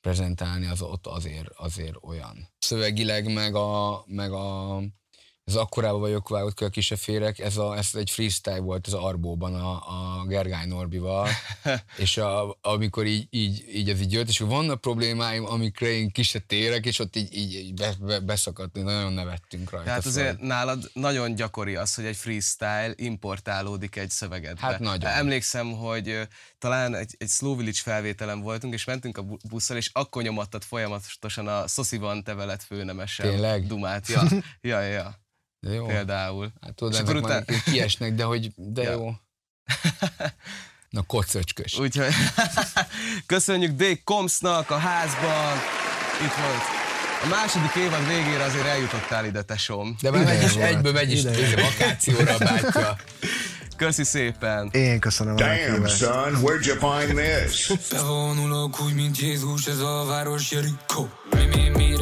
prezentálni, 0.00 0.66
az 0.66 0.82
ott 0.82 1.06
azért, 1.06 1.48
azért 1.56 1.96
olyan. 2.00 2.48
Szövegileg 2.58 3.32
meg 3.32 3.54
a, 3.54 4.04
meg 4.06 4.32
a 4.32 4.80
ez 5.48 5.54
akkorában 5.54 6.00
vagyok 6.00 6.28
vágott 6.28 6.60
a 6.60 6.68
kiseférek, 6.68 7.38
ez, 7.38 7.56
a, 7.56 7.76
ez 7.76 7.88
egy 7.92 8.10
freestyle 8.10 8.60
volt 8.60 8.86
az 8.86 8.92
Arbóban 8.92 9.54
a, 9.54 9.70
a 9.72 10.24
Gergány 10.26 10.68
Norbival, 10.68 11.28
és 11.96 12.16
a, 12.16 12.58
amikor 12.60 13.06
így, 13.06 13.26
így, 13.30 13.64
így 13.74 13.90
ez 13.90 14.00
így 14.00 14.12
jött, 14.12 14.28
és 14.28 14.38
vannak 14.38 14.80
problémáim, 14.80 15.44
amikre 15.44 15.86
én 15.86 16.10
ki 16.10 16.22
se 16.22 16.38
térek, 16.38 16.86
és 16.86 16.98
ott 16.98 17.16
így, 17.16 17.36
így, 17.36 17.54
így 17.54 17.74
be, 17.74 17.94
be, 18.00 18.20
beszakadt, 18.20 18.74
nagyon 18.74 19.12
nevettünk 19.12 19.70
rajta. 19.70 19.86
Tehát 19.86 20.02
szóval- 20.02 20.22
azért 20.22 20.40
nálad 20.40 20.90
nagyon 20.92 21.34
gyakori 21.34 21.76
az, 21.76 21.94
hogy 21.94 22.04
egy 22.04 22.16
freestyle 22.16 22.92
importálódik 22.96 23.96
egy 23.96 24.10
szövegedbe. 24.10 24.60
Hát 24.60 24.78
nagyon. 24.78 25.10
Emlékszem, 25.10 25.72
hogy 25.72 26.28
talán 26.58 26.94
egy, 26.94 27.14
egy 27.18 27.28
Slow 27.28 27.56
Village 27.56 27.80
felvételen 27.82 28.40
voltunk, 28.40 28.74
és 28.74 28.84
mentünk 28.84 29.18
a 29.18 29.22
bu- 29.22 29.48
busszal, 29.48 29.76
és 29.76 29.90
akkor 29.92 30.22
nyomattad 30.22 30.62
folyamatosan 30.62 31.46
a 31.46 31.68
Szosziban 31.68 32.24
te 32.24 32.34
veled 32.34 32.62
Tényleg? 33.16 33.66
dumát. 33.66 34.06
Ja, 34.60 34.80
ja, 34.80 34.80
ja, 34.80 35.26
De 35.60 35.72
jó. 35.72 35.86
például. 35.86 36.52
Hát 36.60 36.74
tudod, 36.74 36.92
És 36.92 36.98
akkor 37.00 37.14
már 37.14 37.22
után- 37.22 37.62
kiesnek, 37.64 38.14
de 38.14 38.24
hogy, 38.24 38.52
de 38.56 38.82
Ja. 38.82 38.90
jó. 38.90 39.12
Na, 40.90 41.02
kocöcskös. 41.02 41.78
Úgyhogy 41.78 42.06
köszönjük 43.26 43.70
D. 43.76 44.02
Komsznak 44.04 44.70
a 44.70 44.76
házban. 44.78 45.56
Itt 46.24 46.34
volt. 46.34 46.62
A 47.24 47.26
második 47.26 47.74
évad 47.74 48.06
végére 48.06 48.44
azért 48.44 48.66
eljutottál 48.66 49.24
ide, 49.24 49.42
tesom. 49.42 49.96
De 50.00 50.10
már 50.10 50.24
megy 50.24 50.42
is, 50.42 50.54
egyből 50.54 50.92
megy 50.92 51.12
is 51.12 51.22
vakációra 51.54 52.34
a 52.34 52.38
bátyja. 52.38 52.96
Köszi 53.76 54.04
szépen. 54.04 54.68
Én 54.72 55.00
köszönöm 55.00 55.34
a 55.34 55.36
Damn, 55.36 55.50
meghívást. 55.50 55.96
son, 55.96 56.34
where'd 56.42 56.64
you 56.64 56.76
find 56.78 57.18
this? 57.18 57.72
Bevonulok 57.90 58.80
úgy, 58.80 58.94
mint 58.94 59.18
Jézus, 59.18 59.66
ez 59.66 59.78
a 59.78 60.04
város 60.06 60.50
Jerikó 60.50 61.10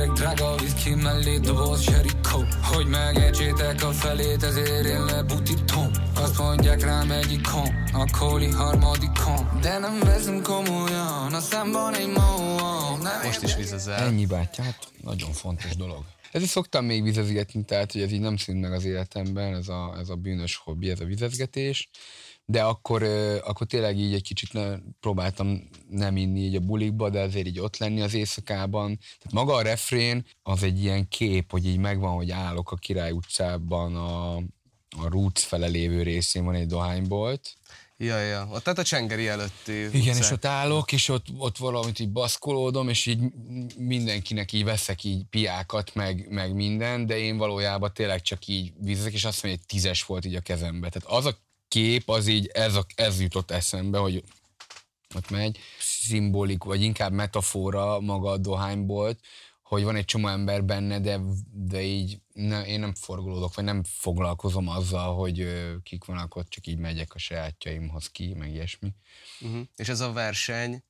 Méreg, 0.06 0.18
drága 0.18 0.54
whisky 0.54 0.94
mellé, 0.94 1.38
doboz 1.38 1.84
Jerikó 1.84 2.44
Hogy 2.62 2.86
megejtsétek 2.86 3.84
a 3.84 3.92
felét, 3.92 4.42
ezért 4.42 4.84
én 4.84 5.04
lebutítom 5.04 5.90
Azt 6.14 6.38
mondják 6.38 6.82
rám 6.82 7.10
egyikon, 7.10 7.68
a 7.92 8.10
kóli 8.18 8.50
harmadikon 8.50 9.60
De 9.60 9.78
nem 9.78 9.98
veszem 10.00 10.42
komolyan, 10.42 11.34
a 11.34 11.40
számban 11.40 11.94
egy 11.94 12.12
Nem 13.02 13.20
Most 13.24 13.42
is 13.42 13.56
vizezel. 13.56 13.98
Ennyi 13.98 14.26
bátyja, 14.26 14.64
hát 14.64 14.88
nagyon 15.02 15.32
fontos 15.32 15.76
dolog. 15.76 16.04
Ezért 16.32 16.50
szoktam 16.50 16.84
még 16.84 17.02
vizezgetni, 17.02 17.64
tehát 17.64 17.92
hogy 17.92 18.00
ez 18.00 18.12
így 18.12 18.20
nem 18.20 18.36
szűnt 18.36 18.60
meg 18.60 18.72
az 18.72 18.84
életemben, 18.84 19.54
ez 19.54 19.68
a, 19.68 19.96
ez 19.98 20.08
a 20.08 20.14
bűnös 20.14 20.56
hobbi, 20.56 20.90
ez 20.90 21.00
a 21.00 21.04
vizezgetés. 21.04 21.88
De 22.48 22.62
akkor, 22.62 23.02
akkor 23.44 23.66
tényleg 23.66 23.98
így 23.98 24.14
egy 24.14 24.22
kicsit 24.22 24.52
ne, 24.52 24.76
próbáltam 25.00 25.68
nem 25.88 26.16
inni 26.16 26.40
így 26.40 26.56
a 26.56 26.60
bulikba, 26.60 27.10
de 27.10 27.20
azért 27.20 27.46
így 27.46 27.58
ott 27.58 27.76
lenni 27.76 28.00
az 28.00 28.14
éjszakában. 28.14 28.98
Tehát 28.98 29.32
maga 29.32 29.54
a 29.54 29.62
refrén 29.62 30.26
az 30.42 30.62
egy 30.62 30.82
ilyen 30.82 31.08
kép, 31.08 31.50
hogy 31.50 31.66
így 31.66 31.78
megvan, 31.78 32.14
hogy 32.14 32.30
állok 32.30 32.70
a 32.70 32.76
Király 32.76 33.10
utcában 33.10 33.96
a, 33.96 34.36
a 34.96 35.08
Roots 35.08 35.40
fele 35.40 35.66
lévő 35.66 36.02
részén 36.02 36.44
van 36.44 36.54
egy 36.54 36.66
dohánybolt, 36.66 37.56
Ja, 37.98 38.18
ja. 38.18 38.48
Ott 38.50 38.62
tehát 38.62 38.78
a 38.78 38.82
Csengeri 38.82 39.28
előtti 39.28 39.72
igen, 39.72 39.94
utcák. 39.94 40.16
és 40.16 40.30
ott 40.30 40.44
állok, 40.44 40.92
és 40.92 41.08
ott, 41.08 41.26
ott 41.36 41.56
valamit 41.56 41.98
így 41.98 42.10
baszkolódom, 42.10 42.88
és 42.88 43.06
így 43.06 43.20
mindenkinek 43.76 44.52
így 44.52 44.64
veszek 44.64 45.04
így 45.04 45.24
piákat, 45.30 45.94
meg, 45.94 46.26
meg 46.30 46.54
minden, 46.54 47.06
de 47.06 47.18
én 47.18 47.36
valójában 47.36 47.92
tényleg 47.94 48.22
csak 48.22 48.46
így 48.46 48.72
vízek, 48.80 49.12
és 49.12 49.24
azt 49.24 49.42
mondja, 49.42 49.60
hogy 49.60 49.78
tízes 49.78 50.04
volt 50.04 50.24
így 50.24 50.34
a 50.34 50.40
kezembe. 50.40 50.88
Tehát 50.88 51.18
az 51.18 51.24
a 51.24 51.38
kép, 51.68 52.08
az 52.08 52.26
így, 52.26 52.46
ez, 52.46 52.74
a, 52.74 52.86
ez 52.94 53.20
jutott 53.20 53.50
eszembe, 53.50 53.98
hogy 53.98 54.24
ott 55.14 55.30
megy, 55.30 55.58
szimbolik, 55.78 56.62
vagy 56.62 56.82
inkább 56.82 57.12
metafora 57.12 58.00
maga 58.00 58.30
a 58.30 58.36
dohánybolt, 58.36 59.20
hogy 59.62 59.82
van 59.82 59.96
egy 59.96 60.04
csomó 60.04 60.28
ember 60.28 60.64
benne, 60.64 61.00
de, 61.00 61.20
de 61.52 61.82
így 61.82 62.18
ne, 62.32 62.66
én 62.66 62.80
nem 62.80 62.94
forgolódok, 62.94 63.54
vagy 63.54 63.64
nem 63.64 63.82
foglalkozom 63.84 64.68
azzal, 64.68 65.14
hogy 65.14 65.40
ö, 65.40 65.74
kik 65.82 66.04
vannak 66.04 66.36
ott, 66.36 66.48
csak 66.48 66.66
így 66.66 66.78
megyek 66.78 67.14
a 67.14 67.18
sajátjaimhoz 67.18 68.10
ki, 68.10 68.34
meg 68.34 68.52
ilyesmi. 68.52 68.92
Uh-huh. 69.40 69.62
És 69.76 69.88
ez 69.88 70.00
a 70.00 70.12
verseny 70.12 70.82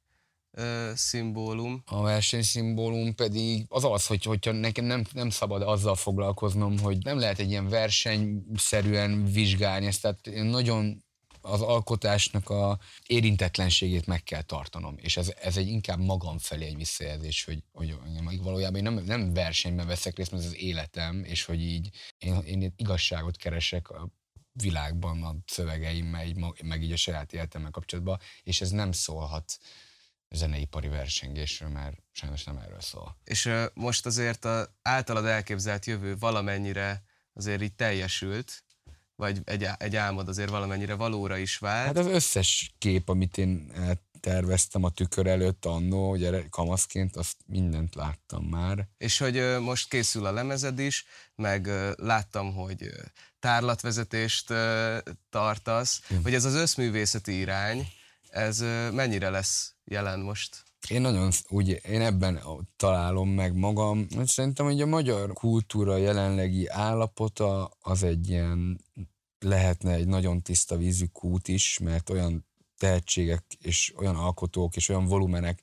szimbólum. 0.95 1.83
A 1.87 2.03
versenyszimbólum 2.03 3.15
pedig 3.15 3.65
az 3.69 3.85
az, 3.85 4.07
hogy, 4.07 4.25
hogyha 4.25 4.53
nekem 4.53 4.85
nem, 4.85 5.05
nem 5.13 5.31
szabad 5.31 5.63
azzal 5.63 5.95
foglalkoznom, 5.95 6.79
hogy 6.79 6.99
nem 7.05 7.19
lehet 7.19 7.39
egy 7.39 7.51
ilyen 7.51 7.69
versenyszerűen 7.69 9.25
vizsgálni 9.25 9.87
ezt, 9.87 10.03
tehát 10.03 10.27
én 10.27 10.45
nagyon 10.45 11.05
az 11.47 11.61
alkotásnak 11.61 12.51
a 12.51 12.79
érintetlenségét 13.07 14.07
meg 14.07 14.23
kell 14.23 14.43
tartanom, 14.43 14.95
és 14.99 15.17
ez, 15.17 15.33
ez 15.41 15.57
egy 15.57 15.69
inkább 15.69 15.99
magam 15.99 16.39
felé 16.39 16.67
egy 16.67 16.77
visszajelzés, 16.77 17.45
hogy, 17.45 17.63
hogy 17.73 17.97
valójában 18.43 18.77
én 18.77 18.83
nem, 18.83 19.05
nem 19.05 19.33
versenyben 19.33 19.87
veszek 19.87 20.17
részt, 20.17 20.31
mert 20.31 20.43
ez 20.43 20.49
az 20.49 20.57
életem, 20.57 21.25
és 21.25 21.45
hogy 21.45 21.61
így 21.63 21.91
én, 22.19 22.39
én 22.45 22.73
igazságot 22.77 23.37
keresek 23.37 23.89
a 23.89 24.09
világban 24.53 25.23
a 25.23 25.37
szövegeimmel, 25.47 26.55
meg 26.63 26.83
így 26.83 26.93
a 26.93 26.97
saját 26.97 27.33
életemmel 27.33 27.71
kapcsolatban, 27.71 28.19
és 28.43 28.61
ez 28.61 28.71
nem 28.71 28.93
szólhat 28.93 29.59
zeneipari 30.37 30.89
versengésről, 30.89 31.69
mert 31.69 31.97
sajnos 32.13 32.45
nem 32.45 32.57
erről 32.57 32.81
szól. 32.81 33.17
És 33.25 33.45
ö, 33.45 33.67
most 33.75 34.07
azért 34.07 34.45
a 34.45 34.77
általad 34.83 35.25
elképzelt 35.25 35.87
jövő 35.87 36.17
valamennyire 36.19 37.03
azért 37.33 37.63
így 37.63 37.75
teljesült, 37.75 38.65
vagy 39.17 39.41
egy, 39.45 39.69
egy 39.79 39.97
álmod 39.97 40.29
azért 40.29 40.51
valamennyire 40.51 40.95
valóra 40.95 41.37
is 41.37 41.59
vált. 41.59 41.87
Hát 41.87 41.99
az 41.99 42.07
összes 42.07 42.75
kép, 42.79 43.09
amit 43.09 43.39
én 43.39 43.73
terveztem 44.21 44.85
a 44.85 44.91
tükör 44.91 45.27
előtt 45.27 45.65
annó, 45.65 46.11
ugye 46.11 46.43
kamaszként, 46.51 47.17
azt 47.17 47.37
mindent 47.47 47.95
láttam 47.95 48.45
már. 48.45 48.89
És 48.99 49.19
hogy 49.19 49.59
most 49.61 49.89
készül 49.89 50.27
a 50.27 50.33
lemezed 50.33 50.79
is, 50.79 51.05
meg 51.35 51.71
láttam, 51.97 52.55
hogy 52.55 52.91
tárlatvezetést 53.39 54.53
tartasz, 55.31 56.03
hogy 56.23 56.35
ez 56.35 56.45
az 56.45 56.55
összművészeti 56.55 57.39
irány, 57.39 57.89
ez 58.37 58.61
mennyire 58.93 59.31
lesz 59.31 59.75
jelen 59.85 60.21
most? 60.21 60.65
Én 60.89 61.01
nagyon 61.01 61.31
úgy, 61.49 61.81
én 61.89 62.01
ebben 62.01 62.43
találom 62.77 63.29
meg 63.29 63.55
magam. 63.55 64.07
Szerintem, 64.25 64.67
hogy 64.67 64.81
a 64.81 64.87
magyar 64.87 65.33
kultúra 65.33 65.97
jelenlegi 65.97 66.67
állapota 66.67 67.77
az 67.81 68.03
egy 68.03 68.29
ilyen, 68.29 68.81
lehetne 69.39 69.93
egy 69.93 70.07
nagyon 70.07 70.43
tiszta 70.43 70.77
vízű 70.77 71.05
kút 71.05 71.49
is, 71.49 71.79
mert 71.79 72.11
olyan 72.11 72.47
tehetségek 72.79 73.45
és 73.61 73.93
olyan 73.97 74.17
alkotók 74.17 74.77
és 74.77 74.89
olyan 74.89 75.05
volumenek 75.05 75.61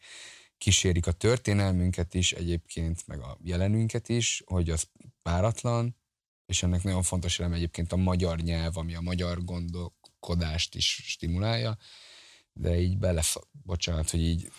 kísérik 0.58 1.08
a 1.08 1.12
történelmünket 1.12 2.14
is 2.14 2.32
egyébként, 2.32 3.08
meg 3.08 3.20
a 3.20 3.38
jelenünket 3.42 4.10
is, 4.10 4.44
hogy 4.46 4.70
az 4.70 4.88
páratlan, 5.22 5.96
és 6.46 6.64
ennek 6.64 6.84
nagyon 6.84 7.04
fontos 7.04 7.40
elem 7.40 7.54
egyébként 7.54 7.92
a 7.92 7.96
magyar 7.96 8.40
nyelv, 8.40 8.78
ami 8.78 8.96
a 8.96 9.02
magyar 9.02 9.44
gondolkodást 9.44 10.76
is 10.76 11.02
stimulálja, 11.06 11.78
de 12.54 12.80
így 12.80 12.98
bele, 12.98 13.24
bocsánat, 13.64 14.10
hogy 14.10 14.22
így 14.22 14.52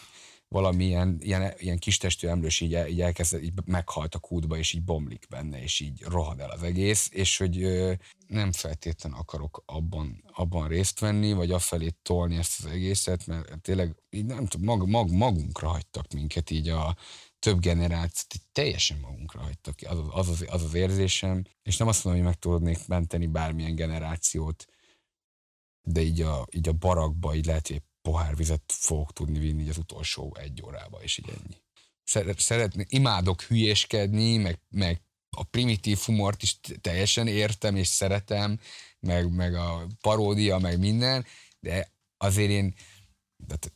valamilyen 0.48 1.18
ilyen, 1.20 1.52
ilyen 1.58 1.78
kis 1.78 1.96
testű 1.96 2.28
emlős 2.28 2.60
így, 2.60 2.78
így 2.88 3.00
elkezd, 3.00 3.42
így 3.42 3.52
meghalt 3.64 4.14
a 4.14 4.18
kútba, 4.18 4.56
és 4.56 4.72
így 4.72 4.82
bomlik 4.82 5.26
benne, 5.30 5.62
és 5.62 5.80
így 5.80 6.02
rohad 6.02 6.40
el 6.40 6.50
az 6.50 6.62
egész, 6.62 7.08
és 7.12 7.36
hogy 7.36 7.62
ö, 7.62 7.92
nem 8.26 8.52
feltétlen 8.52 9.12
akarok 9.12 9.62
abban, 9.66 10.24
abban 10.32 10.68
részt 10.68 11.00
venni, 11.00 11.32
vagy 11.32 11.50
afelé 11.50 11.90
tolni 12.02 12.36
ezt 12.36 12.64
az 12.64 12.70
egészet, 12.70 13.26
mert 13.26 13.60
tényleg 13.60 13.94
így 14.10 14.24
nem 14.24 14.46
tudom, 14.46 14.66
mag, 14.66 14.88
mag, 14.88 15.10
magunkra 15.10 15.68
hagytak 15.68 16.12
minket 16.12 16.50
így 16.50 16.68
a 16.68 16.96
több 17.38 17.60
generációt, 17.60 18.34
így 18.34 18.46
teljesen 18.52 18.98
magunkra 18.98 19.40
hagytak 19.40 19.74
az 19.86 19.98
az, 20.10 20.28
az, 20.28 20.44
az 20.48 20.62
az 20.62 20.74
érzésem, 20.74 21.44
és 21.62 21.76
nem 21.76 21.88
azt 21.88 22.04
mondom, 22.04 22.22
hogy 22.22 22.32
meg 22.32 22.40
tudnék 22.40 22.86
menteni 22.86 23.26
bármilyen 23.26 23.74
generációt, 23.74 24.66
de 25.84 26.00
így 26.00 26.20
a, 26.20 26.46
így 26.50 26.68
a 26.68 26.72
barakba 26.72 27.34
így 27.34 27.46
lehet, 27.46 27.66
hogy 27.66 27.76
egy 27.76 27.82
pohár 28.02 28.36
vizet 28.36 28.62
fogok 28.66 29.12
tudni 29.12 29.38
vinni 29.38 29.62
így 29.62 29.68
az 29.68 29.78
utolsó 29.78 30.36
egy 30.40 30.62
órába, 30.62 31.02
és 31.02 31.18
így 31.18 31.28
ennyi. 31.28 31.56
szeret, 32.04 32.38
szeretni, 32.38 32.86
imádok 32.88 33.42
hülyéskedni, 33.42 34.36
meg, 34.36 34.60
meg 34.68 35.02
a 35.36 35.42
primitív 35.42 35.98
humort 35.98 36.42
is 36.42 36.60
teljesen 36.80 37.26
értem 37.26 37.76
és 37.76 37.86
szeretem, 37.86 38.58
meg, 39.00 39.34
meg 39.34 39.54
a 39.54 39.86
paródia, 40.00 40.58
meg 40.58 40.78
minden, 40.78 41.24
de 41.60 41.92
azért 42.16 42.50
én 42.50 42.74
tehát 43.46 43.72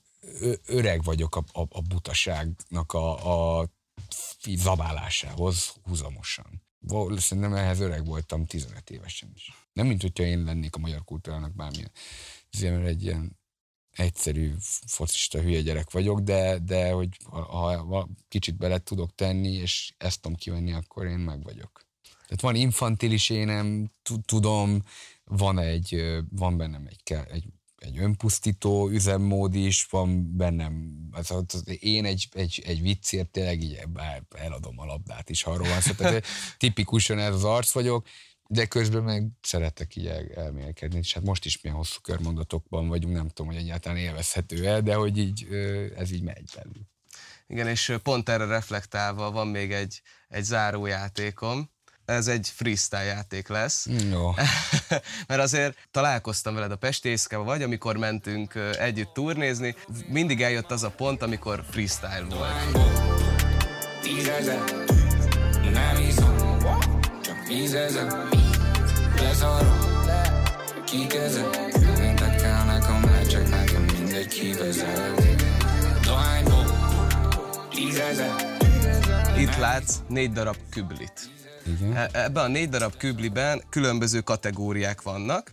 öreg 0.67 1.03
vagyok 1.03 1.37
a, 1.37 1.45
a, 1.53 1.67
a 1.69 1.81
butaságnak 1.81 2.93
a, 2.93 3.61
a 3.61 3.69
zabálásához 4.57 5.75
húzamosan. 5.83 6.63
Szerintem 7.17 7.55
ehhez 7.55 7.81
öreg 7.81 8.07
voltam 8.07 8.47
15 8.47 8.91
évesen 8.91 9.33
is. 9.35 9.53
Nem, 9.79 9.87
mint 9.87 10.03
hogyha 10.03 10.25
én 10.25 10.43
lennék 10.43 10.77
a 10.77 10.79
magyar 10.79 11.05
kultúrának 11.05 11.55
bármilyen. 11.55 11.91
Ezért 12.51 12.87
egy 12.87 13.03
ilyen 13.03 13.39
egyszerű 13.91 14.53
focista 14.87 15.41
hülye 15.41 15.61
gyerek 15.61 15.91
vagyok, 15.91 16.21
de, 16.21 16.59
de 16.59 16.91
hogy 16.91 17.09
ha, 17.25 17.87
ha 17.87 18.09
kicsit 18.29 18.57
bele 18.57 18.79
tudok 18.79 19.15
tenni, 19.15 19.53
és 19.53 19.95
ezt 19.99 20.21
tudom 20.21 20.37
kivenni, 20.37 20.73
akkor 20.73 21.07
én 21.07 21.19
meg 21.19 21.43
vagyok. 21.43 21.87
Tehát 22.23 22.41
van 22.41 22.55
infantilis 22.55 23.31
énem, 23.31 23.91
tudom, 24.25 24.83
van 25.25 25.59
egy, 25.59 26.05
van 26.31 26.57
bennem 26.57 26.87
egy, 26.87 27.17
egy, 27.31 27.45
egy 27.77 27.99
önpusztító 27.99 28.89
üzemmód 28.89 29.55
is, 29.55 29.85
van 29.85 30.37
bennem, 30.37 30.99
az, 31.11 31.31
az, 31.31 31.65
én 31.81 32.05
egy, 32.05 32.29
egy, 32.33 32.63
egy 32.67 32.83
viccért 32.83 33.31
tényleg 33.31 33.63
így 33.63 33.79
eladom 34.37 34.79
a 34.79 34.85
labdát 34.85 35.31
is, 35.31 35.43
ha 35.43 35.51
arról 35.51 35.69
van 35.69 35.81
szó, 35.81 35.93
tehát 35.93 36.27
tipikusan 36.57 37.19
ez 37.19 37.35
az 37.35 37.45
arc 37.45 37.73
vagyok, 37.73 38.07
de 38.51 38.67
közben 38.67 39.03
meg 39.03 39.27
szeretek 39.41 39.97
így 39.97 40.07
el, 40.07 40.27
elmélkedni, 40.35 40.99
és 40.99 41.15
hát 41.15 41.25
most 41.25 41.45
is 41.45 41.61
milyen 41.61 41.79
hosszú 41.79 42.01
körmondatokban 42.03 42.89
vagyunk, 42.89 43.15
nem 43.15 43.29
tudom, 43.29 43.53
hogy 43.53 43.61
egyáltalán 43.61 43.99
élvezhető-e, 43.99 44.81
de 44.81 44.95
hogy 44.95 45.19
így 45.19 45.47
ez 45.97 46.11
így 46.11 46.23
megy 46.23 46.51
belül. 46.55 46.89
Igen, 47.47 47.67
és 47.67 47.97
pont 48.03 48.29
erre 48.29 48.45
reflektálva 48.45 49.31
van 49.31 49.49
még 49.49 49.73
egy, 49.73 50.03
egy 50.29 50.45
zárójátékom, 50.45 51.71
ez 52.05 52.27
egy 52.29 52.49
freestyle 52.55 53.03
játék 53.03 53.49
lesz. 53.49 53.87
Jó. 54.11 54.35
Mert 55.29 55.41
azért 55.41 55.89
találkoztam 55.91 56.55
veled 56.55 56.71
a 56.71 56.77
Pesti 56.77 57.09
éjszakában, 57.09 57.47
vagy 57.47 57.63
amikor 57.63 57.97
mentünk 57.97 58.55
együtt 58.79 59.13
turnézni, 59.13 59.75
mindig 60.07 60.43
eljött 60.43 60.71
az 60.71 60.83
a 60.83 60.91
pont, 60.91 61.23
amikor 61.23 61.65
freestyle 61.71 62.27
volt. 62.29 62.89
Tízezer, 64.03 64.63
csak 67.59 67.67
tízezer, 67.67 68.29
lezarok, 69.21 70.05
kikezek, 70.85 71.75
érdekelnek 71.99 72.89
a 72.89 72.99
meccsek, 72.99 73.49
nekem 73.49 73.83
mindegy 73.83 74.27
kivezet. 74.27 75.45
Dohányból, 76.05 76.65
tízezer, 77.71 78.35
itt 79.39 79.57
látsz 79.57 79.97
négy 80.09 80.33
darab 80.33 80.57
küblit. 80.71 81.13
Igen. 81.67 81.97
E, 81.97 82.09
ebben 82.13 82.45
a 82.45 82.49
négy 82.49 82.69
darab 82.69 82.97
kübliben 82.97 83.63
különböző 83.71 84.21
kategóriák 84.21 85.03
vannak, 85.03 85.53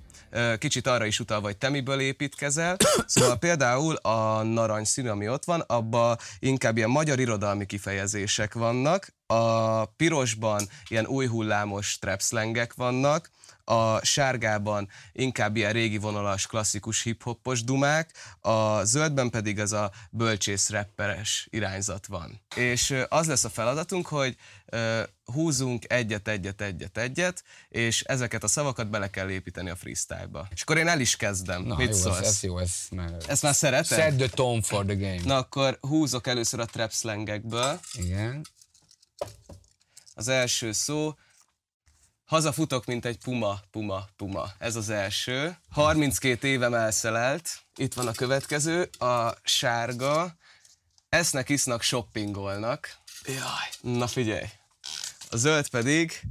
kicsit 0.57 0.87
arra 0.87 1.05
is 1.05 1.19
utal, 1.19 1.41
hogy 1.41 1.57
te 1.57 1.69
miből 1.69 1.99
építkezel. 1.99 2.75
Szóval 3.05 3.37
például 3.37 3.95
a 3.95 4.43
narancsszín, 4.43 5.09
ami 5.09 5.29
ott 5.29 5.45
van, 5.45 5.59
abban 5.59 6.17
inkább 6.39 6.77
ilyen 6.77 6.89
magyar 6.89 7.19
irodalmi 7.19 7.65
kifejezések 7.65 8.53
vannak, 8.53 9.13
a 9.27 9.85
pirosban 9.85 10.69
ilyen 10.87 11.05
új 11.05 11.27
hullámos 11.27 11.99
trapslengek 11.99 12.73
vannak, 12.73 13.29
a 13.65 14.05
sárgában 14.05 14.89
inkább 15.11 15.55
ilyen 15.55 15.71
régi 15.71 15.97
vonalas, 15.97 16.47
klasszikus 16.47 17.01
hip-hopos 17.01 17.63
dumák, 17.63 18.11
a 18.39 18.83
zöldben 18.83 19.29
pedig 19.29 19.59
ez 19.59 19.71
a 19.71 19.91
bölcsész 20.09 20.69
rapperes 20.69 21.47
irányzat 21.51 22.07
van. 22.07 22.41
És 22.55 22.93
az 23.09 23.27
lesz 23.27 23.43
a 23.43 23.49
feladatunk, 23.49 24.07
hogy 24.07 24.35
húzunk 25.25 25.91
egyet, 25.91 26.27
egyet, 26.27 26.61
egyet, 26.61 26.97
egyet, 26.97 27.43
és 27.69 28.01
ezeket 28.01 28.43
a 28.43 28.47
szavakat 28.47 28.89
bele 28.89 29.09
kell 29.09 29.29
építeni 29.29 29.69
a 29.69 29.75
freestyle-ba. 29.75 30.47
És 30.53 30.61
akkor 30.61 30.77
én 30.77 30.87
el 30.87 30.99
is 30.99 31.15
kezdem. 31.15 31.63
Na, 31.63 31.75
Mit 31.75 31.87
jó, 31.87 31.95
szólsz? 31.95 32.19
Ez, 32.19 32.25
ez 32.25 32.43
jó, 32.43 32.57
ez 32.57 32.73
már... 32.91 33.15
Ezt 33.27 33.41
már 33.41 33.55
szereted? 33.55 33.97
Set 33.97 34.15
the 34.15 34.27
tone 34.27 34.61
for 34.61 34.85
the 34.85 34.95
game. 34.95 35.21
Na 35.23 35.37
akkor 35.37 35.77
húzok 35.81 36.27
először 36.27 36.59
a 36.59 36.65
trap 36.65 36.91
slangekből. 36.91 37.79
Igen. 37.93 38.45
Az 40.13 40.27
első 40.27 40.71
szó, 40.71 41.13
Hazafutok, 42.25 42.85
mint 42.85 43.05
egy 43.05 43.17
puma, 43.17 43.59
puma, 43.71 44.07
puma. 44.15 44.49
Ez 44.59 44.75
az 44.75 44.89
első. 44.89 45.57
32 45.69 46.47
évem 46.47 46.73
elszelelt. 46.73 47.49
Itt 47.75 47.93
van 47.93 48.07
a 48.07 48.11
következő. 48.11 48.89
A 48.99 49.33
sárga. 49.43 50.35
Esznek, 51.09 51.49
isznak, 51.49 51.81
shoppingolnak. 51.81 52.89
Jaj. 53.25 53.95
Na 53.97 54.07
figyelj. 54.07 54.45
A 55.29 55.37
zöld 55.37 55.69
pedig 55.69 56.21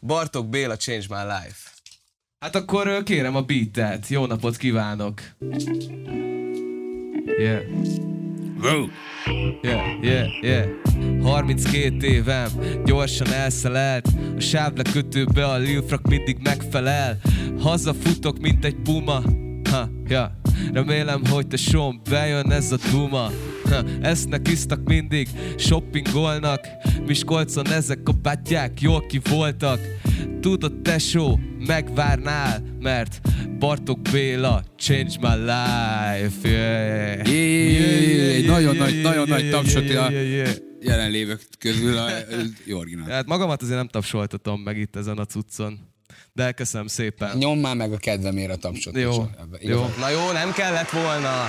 Bartok 0.00 0.48
Béla 0.48 0.76
Change 0.76 1.06
My 1.08 1.22
Life. 1.22 1.70
Hát 2.38 2.54
akkor 2.54 3.02
kérem 3.02 3.36
a 3.36 3.42
beatet. 3.42 4.08
Jó 4.08 4.26
napot 4.26 4.56
kívánok. 4.56 5.20
Yeah. 7.38 7.62
Wow. 8.60 8.88
Yeah, 9.62 10.02
yeah, 10.02 10.42
yeah. 10.42 10.83
32 11.22 12.06
évem, 12.06 12.48
gyorsan 12.84 13.32
elszelelt 13.32 14.08
A 14.36 14.40
sávlekötőbe 14.40 15.46
a 15.46 15.56
lilfrak 15.56 16.08
mindig 16.08 16.36
megfelel 16.42 17.18
Hazafutok, 17.58 18.38
mint 18.38 18.64
egy 18.64 18.76
puma 18.84 19.22
ha, 19.70 19.90
ja. 20.08 20.40
Remélem, 20.72 21.22
hogy 21.30 21.46
te 21.46 21.56
som 21.56 22.00
bejön 22.10 22.52
ez 22.52 22.72
a 22.72 22.76
duma 22.90 23.30
ha, 23.70 23.82
Esznek, 24.00 24.48
isztak 24.48 24.84
mindig, 24.84 25.28
shoppingolnak 25.56 26.66
Miskolcon 27.06 27.72
ezek 27.72 28.08
a 28.08 28.12
bátyák 28.12 28.80
jól 28.80 29.06
ki 29.06 29.20
voltak 29.30 29.80
Tudod 30.40 30.80
tesó, 30.82 31.38
megvárnál 31.66 32.62
Mert 32.80 33.20
Bartok 33.58 34.00
Béla, 34.12 34.62
change 34.76 35.14
my 35.20 35.36
life 35.36 36.48
yeah. 36.48 37.26
Yeah, 37.26 37.28
yeah, 37.28 38.02
yeah, 38.02 38.38
yeah, 38.38 38.46
nagyon 38.46 38.76
nagy, 38.76 39.00
nagyon 39.02 39.28
nagy 39.28 39.50
tapsot 39.50 39.88
yeah, 39.88 40.12
yeah, 40.12 40.28
yeah. 40.28 40.72
Jelenlévők 40.84 41.48
közül 41.58 41.98
a 41.98 42.10
jó 42.64 42.78
originál. 42.78 43.10
Hát 43.10 43.26
magamat 43.26 43.62
azért 43.62 43.76
nem 43.76 43.88
tapsoltatom 43.88 44.60
meg 44.60 44.78
itt 44.78 44.96
ezen 44.96 45.18
a 45.18 45.24
cuccon. 45.24 45.92
De 46.32 46.52
köszönöm 46.52 46.86
szépen. 46.86 47.36
Nyom 47.36 47.58
már 47.58 47.76
meg 47.76 47.92
a 47.92 47.96
kedvemért 47.96 48.50
a 48.50 48.56
tapsot. 48.56 48.96
Jó, 48.96 49.30
jó. 49.60 49.86
Na 49.98 50.08
jó, 50.08 50.32
nem 50.32 50.52
kellett 50.52 50.90
volna. 50.90 51.46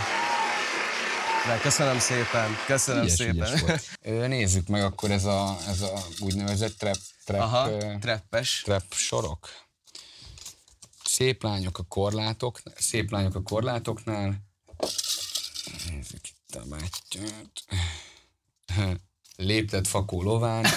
De 1.48 1.58
köszönöm 1.58 2.00
szépen, 2.00 2.50
köszönöm 2.66 3.04
ügyes, 3.04 3.14
szépen. 3.14 3.54
Ügyes 3.58 4.28
Nézzük 4.28 4.68
meg 4.68 4.84
akkor 4.84 5.12
ez 5.12 5.26
a, 5.26 5.58
ez 5.68 5.82
a 5.82 6.06
úgynevezett 6.20 6.78
trap, 6.78 6.98
trap, 7.26 7.42
Aha, 7.42 7.78
trappes. 8.00 8.62
trap 8.62 8.94
sorok. 8.94 9.50
Szép 11.04 11.44
lányok 11.44 11.78
a 11.78 11.84
korlátok, 11.84 12.62
szép 12.76 13.12
lányok 13.12 13.36
a 13.36 13.42
korlátoknál. 13.42 14.44
Nézzük 15.90 16.28
itt 16.28 16.56
a 16.56 16.64
bátyát. 16.70 17.64
Léptet 19.36 19.88
fakó 19.88 20.22
lován. 20.22 20.66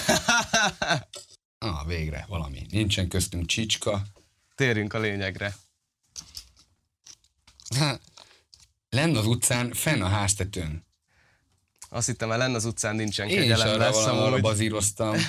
Ah, 1.61 1.87
végre, 1.87 2.25
valami. 2.27 2.65
Nincsen 2.69 3.07
köztünk 3.07 3.45
csicska. 3.45 4.01
Térjünk 4.55 4.93
a 4.93 4.99
lényegre. 4.99 5.55
Lenn 8.89 9.15
az 9.15 9.25
utcán, 9.25 9.73
fenn 9.73 10.01
a 10.01 10.07
háztetőn. 10.07 10.85
Azt 11.89 12.07
hittem, 12.07 12.29
lenn 12.29 12.55
az 12.55 12.65
utcán 12.65 12.95
nincsen 12.95 13.27
Én 13.27 13.37
kegyelem 13.37 13.67
is 13.67 13.73
arra 13.73 13.83
lesz 13.83 14.05
arra 14.05 14.39
bazíroztam. 14.39 15.15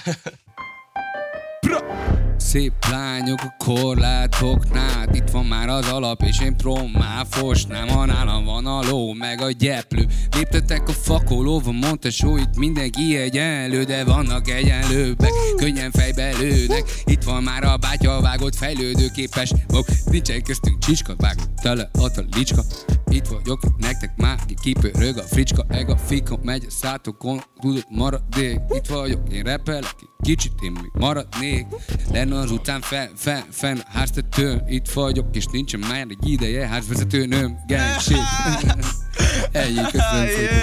Szép 2.51 2.73
lányok 2.91 3.41
a 3.43 3.55
korlátoknál 3.59 5.09
Itt 5.13 5.31
van 5.31 5.45
már 5.45 5.69
az 5.69 5.89
alap 5.89 6.23
és 6.23 6.41
én 6.41 6.57
trommáfos. 6.57 7.65
Nem 7.65 7.89
ha 7.89 8.05
nálam 8.05 8.45
van 8.45 8.67
a 8.67 8.83
ló 8.91 9.13
meg 9.13 9.41
a 9.41 9.51
gyeplő. 9.51 10.07
Léptetek 10.37 10.89
a 10.89 10.93
fakolóva, 10.93 11.73
mondta 11.73 12.11
só 12.11 12.37
Itt 12.37 12.57
mindenki 12.57 13.17
egyenlő, 13.17 13.85
de 13.85 14.05
vannak 14.05 14.51
egyenlőbbek. 14.51 15.31
Könnyen 15.57 15.91
fejbe 15.91 16.31
lőnek 16.39 16.85
Itt 17.05 17.23
van 17.23 17.43
már 17.43 17.65
a 17.65 17.77
bátya 17.77 18.21
vágott 18.21 18.57
fejlődőképes 18.57 19.53
Bok, 19.67 19.87
nincsen 20.11 20.43
köztünk 20.43 20.79
csicska 20.79 21.15
Vágott 21.17 21.55
tele 21.63 21.91
a 21.93 22.09
licska 22.37 22.63
itt 23.11 23.27
vagyok, 23.27 23.61
nektek 23.77 24.17
már 24.17 24.39
kipörög 24.63 25.19
a 25.19 25.23
fricska, 25.23 25.65
eg 25.69 25.89
a 25.89 25.97
fika, 25.97 26.39
megy 26.43 26.65
a 26.69 26.71
szátokon, 26.71 27.43
tudod 27.61 27.85
maradék. 27.89 28.61
Itt 28.71 28.87
vagyok, 28.87 29.33
én 29.33 29.43
repelek, 29.43 29.95
kicsit 30.23 30.53
én 30.63 30.71
még 30.71 30.91
maradnék. 30.93 31.67
Lenne 32.13 32.39
az 32.39 32.51
utcán 32.51 32.81
fel, 32.81 33.11
fel, 33.17 33.47
fenn, 33.51 33.79
háztetőn, 33.87 34.63
itt 34.69 34.89
vagyok, 34.89 35.37
és 35.37 35.45
nincsen 35.47 35.81
már 35.81 36.07
egy 36.09 36.29
ideje, 36.29 36.67
házvezető 36.67 37.27
nőm, 37.27 37.59
gangség. 37.67 38.17
Ennyi, 39.53 39.83
köszönöm 39.91 40.27
szépen. 40.27 40.59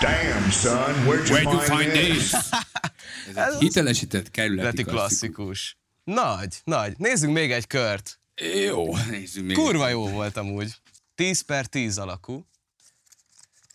Damn, 0.00 0.50
son, 0.50 0.94
where'd 1.06 1.28
you, 1.28 1.36
Where'd 1.36 1.52
you 1.52 1.60
find, 1.60 1.92
this? 1.92 2.28
this? 2.28 2.48
Ez 3.34 3.58
hitelesített 3.58 4.30
kerületi 4.30 4.64
Leti 4.64 4.82
klasszikus. 4.82 5.34
klasszikus. 5.34 5.76
Nagy, 6.04 6.60
nagy. 6.64 6.94
Nézzünk 6.96 7.32
még 7.32 7.52
egy 7.52 7.66
kört. 7.66 8.21
Jó, 8.34 8.96
nézzük 8.96 9.44
még. 9.44 9.56
Kurva 9.56 9.88
jó 9.88 10.08
volt 10.08 10.36
amúgy. 10.36 10.80
10 11.14 11.40
per 11.40 11.66
10 11.66 11.98
alakú. 11.98 12.46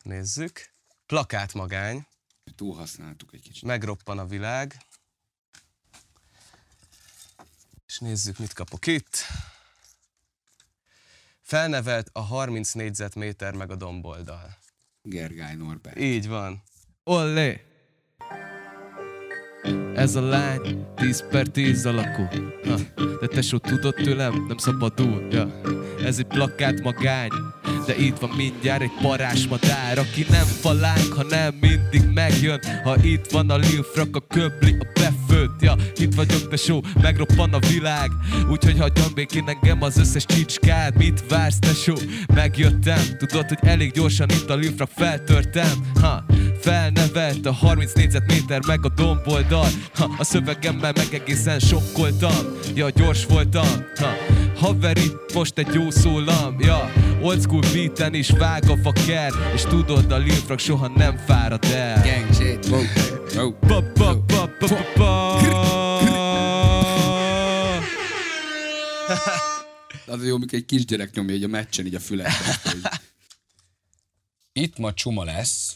Nézzük. 0.03 0.69
plakátmagány, 1.05 2.07
Túlhasználtuk 2.55 3.33
egy 3.33 3.41
kicsit. 3.41 3.63
megroppan 3.63 4.19
a 4.19 4.25
világ. 4.25 4.85
És 7.87 7.99
nézzük, 7.99 8.37
mit 8.37 8.53
kapok 8.53 8.87
itt. 8.87 9.17
Felnevelt 11.41 12.09
a 12.13 12.19
30 12.21 12.71
négyzetméter 12.71 13.53
meg 13.53 13.71
a 13.71 13.75
domboldal. 13.75 14.57
Gergály 15.01 15.55
Norbert. 15.55 15.97
Így 15.99 16.27
van. 16.27 16.63
Ollé! 17.03 17.66
Ez 19.97 20.15
a 20.15 20.21
lány 20.21 20.85
10 20.95 21.23
per 21.29 21.47
10 21.47 21.85
alakú. 21.85 22.27
Ha, 22.67 22.75
de 23.21 23.27
tesó 23.27 23.57
tudod 23.57 23.93
tőlem, 23.93 24.45
nem 24.47 24.57
szabadul. 24.57 25.27
Ja. 25.31 25.61
Ez 26.05 26.17
egy 26.17 26.25
plakát 26.25 26.83
magány, 26.83 27.29
de 27.85 27.95
itt 27.95 28.17
van 28.17 28.29
mindjárt 28.29 28.81
egy 28.81 28.91
parás 29.01 29.47
madár, 29.47 29.97
aki 29.97 30.25
nem 30.29 30.45
falánk, 30.45 31.13
hanem 31.13 31.55
mindig 31.61 32.13
megjön. 32.13 32.59
Ha 32.83 32.95
itt 33.03 33.31
van 33.31 33.49
a 33.49 33.57
Lil 33.57 33.83
Frak, 33.83 34.15
a 34.15 34.19
köbli, 34.27 34.77
a 34.79 34.87
befőtt. 34.93 35.61
Ja, 35.61 35.75
itt 35.95 36.13
vagyok, 36.13 36.49
tesó, 36.49 36.83
megroppan 37.01 37.53
a 37.53 37.59
világ. 37.59 38.09
Úgyhogy 38.49 38.79
hagyjon 38.79 39.11
békén 39.15 39.47
engem 39.47 39.81
az 39.81 39.97
összes 39.97 40.25
csicskád. 40.25 40.97
Mit 40.97 41.27
vársz, 41.27 41.59
tesó? 41.59 41.95
Megjöttem. 42.33 43.01
Tudod, 43.17 43.47
hogy 43.47 43.69
elég 43.69 43.91
gyorsan 43.91 44.29
itt 44.29 44.49
a 44.49 44.55
Lil 44.55 44.71
Frak 44.71 44.89
feltörtem. 44.95 45.91
Ha, 46.01 46.25
felnevelt 46.59 47.45
a 47.45 47.51
30 47.51 47.93
négyzetméter 47.93 48.59
meg 48.67 48.85
a 48.85 48.89
domboldal 48.89 49.67
ha, 49.93 50.15
A 50.17 50.23
szövegemmel 50.23 50.91
meg 50.95 51.07
egészen 51.11 51.59
sokkoltam 51.59 52.45
Ja, 52.75 52.89
gyors 52.89 53.25
voltam 53.25 53.67
ha, 53.95 54.09
Haver 54.55 54.97
itt 54.97 55.33
most 55.33 55.57
egy 55.57 55.73
jó 55.73 55.89
szólam 55.89 56.59
Ja, 56.59 56.91
old 57.21 57.41
school 57.41 57.61
beaten 57.73 58.13
is 58.13 58.29
vág 58.29 58.69
a 58.69 58.77
faker 58.77 59.33
És 59.53 59.61
tudod, 59.61 60.11
a 60.11 60.17
Lil 60.17 60.31
Frog 60.31 60.59
soha 60.59 60.87
nem 60.87 61.17
fárad 61.17 61.63
el 61.63 62.03
Gang 62.03 62.33
shit. 62.33 62.69
Wow. 62.69 62.81
Wow. 63.35 63.53
Pa, 63.59 63.83
pa, 63.93 64.17
pa, 64.27 64.49
pa, 64.59 64.67
pa, 64.67 64.85
pa. 64.93 65.35
Az 70.07 70.25
jó, 70.25 70.35
amikor 70.35 70.57
egy 70.57 70.65
kisgyerek 70.65 71.13
nyomja 71.13 71.35
így 71.35 71.43
a 71.43 71.47
meccsen 71.47 71.85
így 71.85 71.95
a 71.95 71.99
fület. 71.99 72.31
Itt 74.53 74.77
ma 74.77 74.93
csuma 74.93 75.23
lesz. 75.23 75.75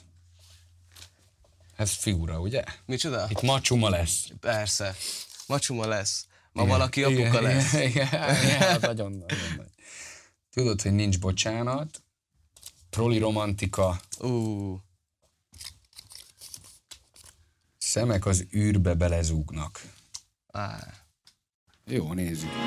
Ez 1.81 1.91
figura, 1.91 2.39
ugye? 2.39 2.63
Micsoda? 2.85 3.27
Itt 3.29 3.41
ma 3.41 3.61
csuma 3.61 3.89
lesz. 3.89 4.27
Persze. 4.39 4.95
Macsuma 5.47 5.87
lesz. 5.87 6.25
Ma 6.51 6.65
valaki 6.65 7.03
apuka 7.03 7.41
lesz. 7.41 7.73
Igen, 7.73 7.87
igen, 7.87 8.43
igen, 8.43 8.61
az 8.75 8.81
nagyon, 8.81 9.11
nagyon 9.11 9.53
nagy. 9.57 9.69
Tudod, 10.51 10.81
hogy 10.81 10.91
nincs 10.93 11.19
bocsánat. 11.19 12.03
Proli 12.89 13.17
romantika. 13.17 13.99
Ú, 14.19 14.79
Szemek 17.77 18.25
az 18.25 18.45
űrbe 18.55 18.93
belezúgnak. 18.93 19.81
á. 20.51 20.93
Jó, 21.85 22.13
nézzük. 22.13 22.49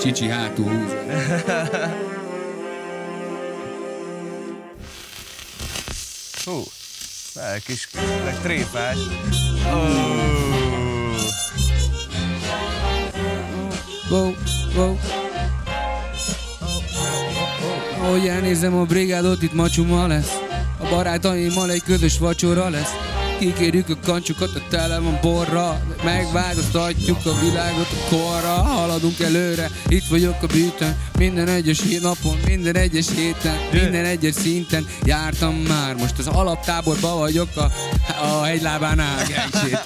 Csicsi 0.00 0.28
hátul 0.28 0.68
húz. 0.68 0.92
Hú, 6.44 6.62
el 7.34 7.60
kis, 7.60 7.88
meg 8.24 8.40
tréfás. 8.42 8.96
Oh. 9.66 10.04
Wow, 14.10 14.34
wow. 14.74 14.98
Ahogy 18.00 18.28
elnézem 18.28 18.74
a 18.74 18.84
brigádot, 18.84 19.42
itt 19.42 19.52
macsuma 19.52 20.06
lesz. 20.06 20.32
A 20.78 20.88
barátaimmal 20.88 21.70
egy 21.70 21.82
közös 21.82 22.18
vacsora 22.18 22.68
lesz. 22.68 23.13
Kikérjük 23.38 23.88
a 23.88 23.96
kancsukat, 24.04 24.54
a 24.54 24.60
tele 24.68 24.98
van 24.98 25.18
borra 25.22 25.80
Megváltoztatjuk 26.04 27.26
a 27.26 27.38
világot 27.40 27.88
a 27.90 28.14
korra. 28.14 28.52
Haladunk 28.52 29.20
előre, 29.20 29.70
itt 29.88 30.06
vagyok 30.06 30.42
a 30.42 30.46
bűtön 30.46 30.96
Minden 31.18 31.48
egyes 31.48 31.80
napon, 32.02 32.38
minden 32.46 32.76
egyes 32.76 33.06
héten 33.14 33.56
Minden 33.72 34.04
egyes 34.04 34.34
szinten. 34.34 34.86
Jártam 35.04 35.54
már 35.54 35.94
Most 35.94 36.18
az 36.18 36.26
alaptáborba 36.26 37.16
vagyok 37.16 37.48
a, 37.56 37.72
a 38.24 38.42
hegylábánál. 38.42 39.26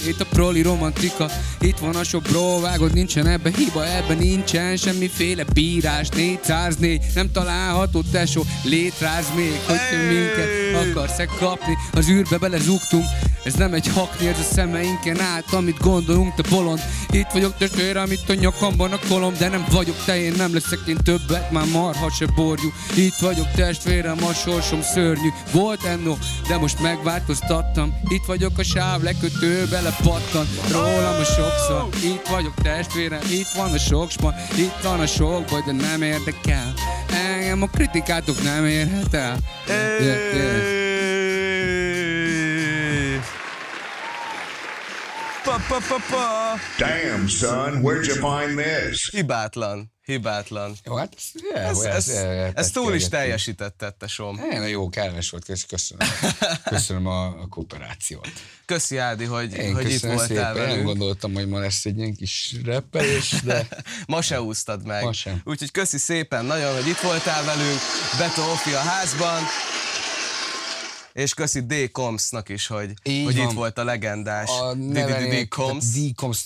Itt 0.06 0.20
a 0.20 0.26
proli 0.30 0.62
romantika 0.62 1.30
Itt 1.60 1.78
van 1.78 1.94
a 1.94 2.04
sok 2.04 2.22
bro, 2.22 2.60
vágod, 2.60 2.92
nincsen 2.92 3.26
ebbe 3.26 3.50
hiba 3.56 3.86
Ebben 3.86 4.16
nincsen 4.16 4.76
semmiféle 4.76 5.44
bírás. 5.52 6.08
404, 6.08 7.04
nem 7.14 7.32
található 7.32 8.02
tesó 8.12 8.44
Létráz 8.62 9.26
még, 9.36 9.60
hogy 9.66 9.80
te 9.90 9.96
minket 9.96 10.48
akarsz-e 10.88 11.24
kapni? 11.24 11.76
Az 11.92 12.08
űrbe 12.08 12.38
belezugtunk 12.38 13.04
ez 13.48 13.54
nem 13.54 13.74
egy 13.74 13.86
hakni, 13.86 14.26
ez 14.26 14.38
a 14.38 14.54
szemeinken 14.54 15.20
át, 15.20 15.52
amit 15.52 15.78
gondolunk, 15.78 16.34
te 16.34 16.42
bolond. 16.50 16.80
Itt 17.10 17.30
vagyok 17.32 17.56
testvére, 17.56 18.00
amit 18.00 18.28
a 18.28 18.34
nyakamban 18.34 18.92
a 18.92 18.98
kolom 19.08 19.34
De 19.38 19.48
nem 19.48 19.64
vagyok 19.70 20.04
te, 20.04 20.20
én 20.20 20.32
nem 20.36 20.54
leszek 20.54 20.78
én 20.86 20.96
többet, 20.96 21.50
már 21.50 21.66
marha 21.72 22.10
se 22.10 22.26
borjú. 22.26 22.72
Itt 22.96 23.14
vagyok 23.20 23.50
testvérem, 23.54 24.24
a 24.24 24.32
sorsom 24.32 24.82
szörnyű. 24.82 25.28
Volt 25.52 25.84
enno, 25.84 26.16
de 26.48 26.56
most 26.58 26.80
megváltoztattam. 26.80 27.94
Itt 28.08 28.24
vagyok 28.26 28.58
a 28.58 28.62
sáv 28.62 29.02
lekötő, 29.02 29.66
belepattan. 29.70 30.46
Rólam 30.70 31.20
a 31.20 31.24
sokszor. 31.24 31.88
Itt 32.04 32.28
vagyok 32.28 32.54
testvérem, 32.62 33.20
itt 33.30 33.50
van 33.56 33.72
a 33.72 33.78
sokspan 33.78 34.34
Itt 34.56 34.78
van 34.82 35.00
a 35.00 35.06
sok 35.06 35.44
baj, 35.44 35.62
de 35.66 35.72
nem 35.72 36.02
érdekel. 36.02 36.74
Engem 37.36 37.62
a 37.62 37.66
kritikátok 37.66 38.42
nem 38.42 38.66
érhet 38.66 39.14
el. 39.14 39.36
Yeah, 39.68 40.34
yeah. 40.34 40.87
Damn, 46.78 47.26
son, 47.28 47.80
where'd 47.82 48.04
you 48.06 48.16
find 48.16 48.58
this? 48.58 49.08
Hibátlan, 49.10 49.92
hibátlan. 50.04 50.76
Jó, 50.84 50.94
hát 50.96 51.14
ez, 51.16 51.52
Ez, 51.54 51.78
ez, 51.80 52.08
ez, 52.08 52.52
ez 52.54 52.70
túl 52.70 52.94
is 52.94 53.08
beszélgettünk. 53.08 53.10
teljesített, 53.10 53.94
tesóm. 53.98 54.36
Nagyon 54.50 54.68
jó, 54.68 54.88
kellemes 54.88 55.30
volt, 55.30 55.44
kösz- 55.44 55.66
köszönöm. 55.66 56.08
Köszönöm 56.64 57.06
a, 57.06 57.24
a 57.26 57.46
kooperációt. 57.50 58.28
Köszi 58.64 58.96
Ádi, 58.96 59.24
hogy, 59.24 59.54
Én 59.54 59.74
hogy 59.74 59.90
itt 59.90 60.00
voltál 60.02 60.26
szépen, 60.26 60.44
nem 60.44 60.54
velünk. 60.54 60.84
gondoltam, 60.84 61.34
hogy 61.34 61.48
ma 61.48 61.58
lesz 61.58 61.84
egy 61.84 61.98
ilyen 61.98 62.14
kis 62.14 62.54
reppelés, 62.64 63.34
de 63.44 63.66
Ma 64.06 64.22
se 64.22 64.40
úsztad 64.40 64.86
meg. 64.86 65.02
Ma 65.04 65.12
sem. 65.12 65.40
Úgyhogy 65.44 65.70
köszi 65.70 65.98
szépen 65.98 66.44
nagyon, 66.44 66.74
hogy 66.74 66.86
itt 66.88 67.00
voltál 67.00 67.44
velünk. 67.44 67.78
Beto 68.18 68.50
Ofi 68.50 68.72
a 68.72 68.78
házban. 68.80 69.42
És 71.18 71.34
köszi 71.34 71.60
D. 71.60 71.90
Komsnak 71.90 72.48
is, 72.48 72.66
hogy, 72.66 72.92
Így 73.02 73.24
hogy 73.24 73.36
van. 73.36 73.48
itt 73.48 73.54
volt 73.54 73.78
a 73.78 73.84
legendás 73.84 74.48
a 74.48 74.74
D. 74.74 74.78
neve 74.78 75.20
D. 75.20 75.48
D. 75.48 75.82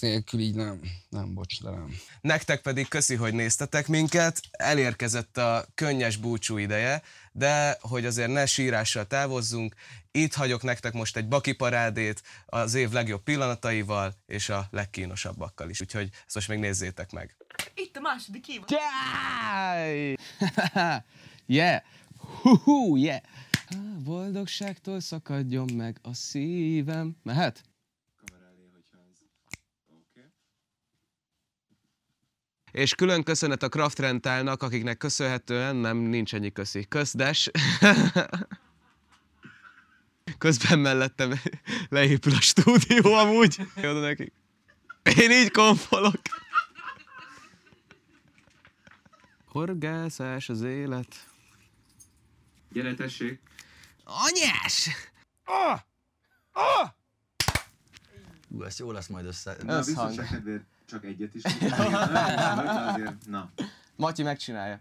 nélkül, 0.01 0.41
így 0.41 0.55
nem, 0.55 0.81
nem, 1.09 1.35
bocs, 1.35 1.63
de 1.63 1.71
nem. 1.71 1.97
Nektek 2.21 2.61
pedig 2.61 2.89
köszi, 2.89 3.15
hogy 3.15 3.35
néztetek 3.35 3.89
minket. 3.89 4.41
Elérkezett 4.51 5.37
a 5.37 5.67
könnyes 5.75 6.17
búcsú 6.17 6.57
ideje, 6.57 7.03
de 7.33 7.79
hogy 7.81 8.07
azért 8.07 8.33
ne 8.33 8.47
sírással 8.47 9.07
távozzunk, 9.07 9.75
itt 10.11 10.35
hagyok 10.35 10.63
nektek 10.63 10.93
most 10.93 11.17
egy 11.17 11.29
baki 11.29 11.53
parádét 11.53 12.23
az 12.47 12.75
év 12.75 12.91
legjobb 12.91 13.23
pillanataival 13.23 14.15
és 14.27 14.49
a 14.49 14.67
legkínosabbakkal 14.71 15.71
is. 15.71 15.81
Úgyhogy 15.81 16.09
ezt 16.27 16.35
most 16.35 16.49
még 16.49 16.59
nézzétek 16.59 17.11
meg. 17.11 17.37
Itt 17.75 17.97
a 17.97 18.01
második 18.01 18.49
évad. 18.49 18.69
Jaj! 18.71 20.15
yeah! 21.47 21.83
Hú, 22.65 22.97
yeah! 22.97 23.21
Á, 23.73 23.79
Boldogságtól 24.05 25.01
szakadjon 25.01 25.73
meg 25.77 25.99
a 26.03 26.15
szívem. 26.15 27.17
Mehet? 27.23 27.63
És 32.73 32.95
külön 32.95 33.23
köszönet 33.23 33.63
a 33.63 33.69
Craft 33.69 33.99
Rentalnak, 33.99 34.63
akiknek 34.63 34.97
köszönhetően 34.97 35.77
nem 35.77 35.97
nincs 35.97 36.35
ennyi 36.35 36.53
köszi. 36.53 36.87
Közdes. 36.89 37.51
Közben 40.39 40.79
mellettem 40.79 41.41
leépül 41.89 42.33
a 42.33 42.41
stúdió 42.41 43.13
amúgy. 43.13 43.57
Jó 43.83 43.93
nekik. 43.93 44.33
Én 45.21 45.31
így 45.31 45.51
konfolok. 45.51 46.21
Horgászás 49.45 50.49
az 50.49 50.63
élet. 50.63 51.32
Gyere, 52.73 52.95
tessék! 52.95 53.41
Anyás! 54.05 54.89
Ú, 58.49 58.63
ez 58.63 58.79
jó 58.79 58.91
lesz 58.91 59.07
majd 59.07 59.27
össze. 59.27 59.57
Na, 59.63 59.83
kedvéért 60.31 60.63
csak 60.87 61.05
egyet 61.05 61.35
is. 61.35 61.43
Na. 63.27 63.53
Matyi 63.97 64.23
megcsinálja. 64.23 64.81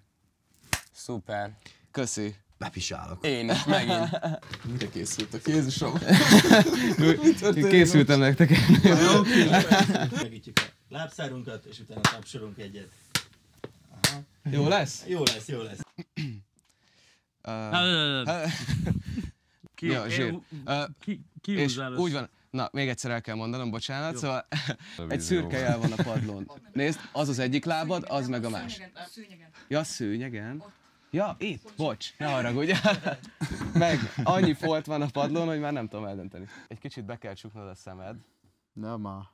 Szuper. 0.91 1.57
Köszi. 1.91 2.35
Bepisálok. 2.57 3.25
Én 3.25 3.49
is, 3.49 3.63
megint. 3.63 4.09
Mire 4.63 4.89
készültek? 4.89 5.47
Jézusom. 5.47 5.93
Készültem 7.69 8.19
nektek. 8.19 8.49
Segítjük 10.17 10.59
a 10.59 10.61
lábszárunkat, 10.89 11.65
és 11.65 11.79
utána 11.79 12.01
tapsolunk 12.01 12.57
egyet. 12.57 12.89
Jó 14.43 14.67
lesz? 14.67 15.03
Jó 15.07 15.23
lesz, 15.23 15.47
jó 15.47 15.61
lesz. 15.61 15.79
Ki- 19.75 19.87
ja, 19.87 20.09
zsír. 20.09 20.39
Uh, 20.65 20.83
ki- 20.99 21.25
ki 21.41 21.51
és 21.51 21.77
úgy 21.97 22.11
van, 22.13 22.29
na, 22.49 22.69
még 22.71 22.89
egyszer 22.89 23.11
el 23.11 23.21
kell 23.21 23.35
mondanom, 23.35 23.69
bocsánat, 23.69 24.13
Jó. 24.13 24.17
szóval 24.19 24.45
egy 25.13 25.21
szürke 25.21 25.57
jel 25.57 25.77
van 25.77 25.91
a 25.91 26.03
padlón. 26.03 26.51
Nézd, 26.73 26.99
az 27.11 27.29
az 27.29 27.39
egyik 27.39 27.65
lábad, 27.65 28.05
az 28.09 28.27
meg 28.27 28.43
a 28.43 28.49
más. 28.49 28.81
Ja, 29.67 29.83
szőnyegen. 29.83 30.63
Ja, 31.11 31.35
itt, 31.39 31.73
bocs, 31.77 32.17
ne 32.17 32.31
haragudj. 32.31 32.71
meg 33.73 33.99
annyi 34.23 34.53
folt 34.53 34.85
van 34.85 35.01
a 35.01 35.07
padlón, 35.07 35.47
hogy 35.47 35.59
már 35.59 35.73
nem 35.73 35.87
tudom 35.87 36.05
eldönteni. 36.05 36.47
Egy 36.67 36.79
kicsit 36.79 37.05
be 37.05 37.17
kell 37.17 37.33
csuknod 37.33 37.67
a 37.67 37.75
szemed. 37.75 38.15
Na 38.73 38.97
ma. 38.97 39.31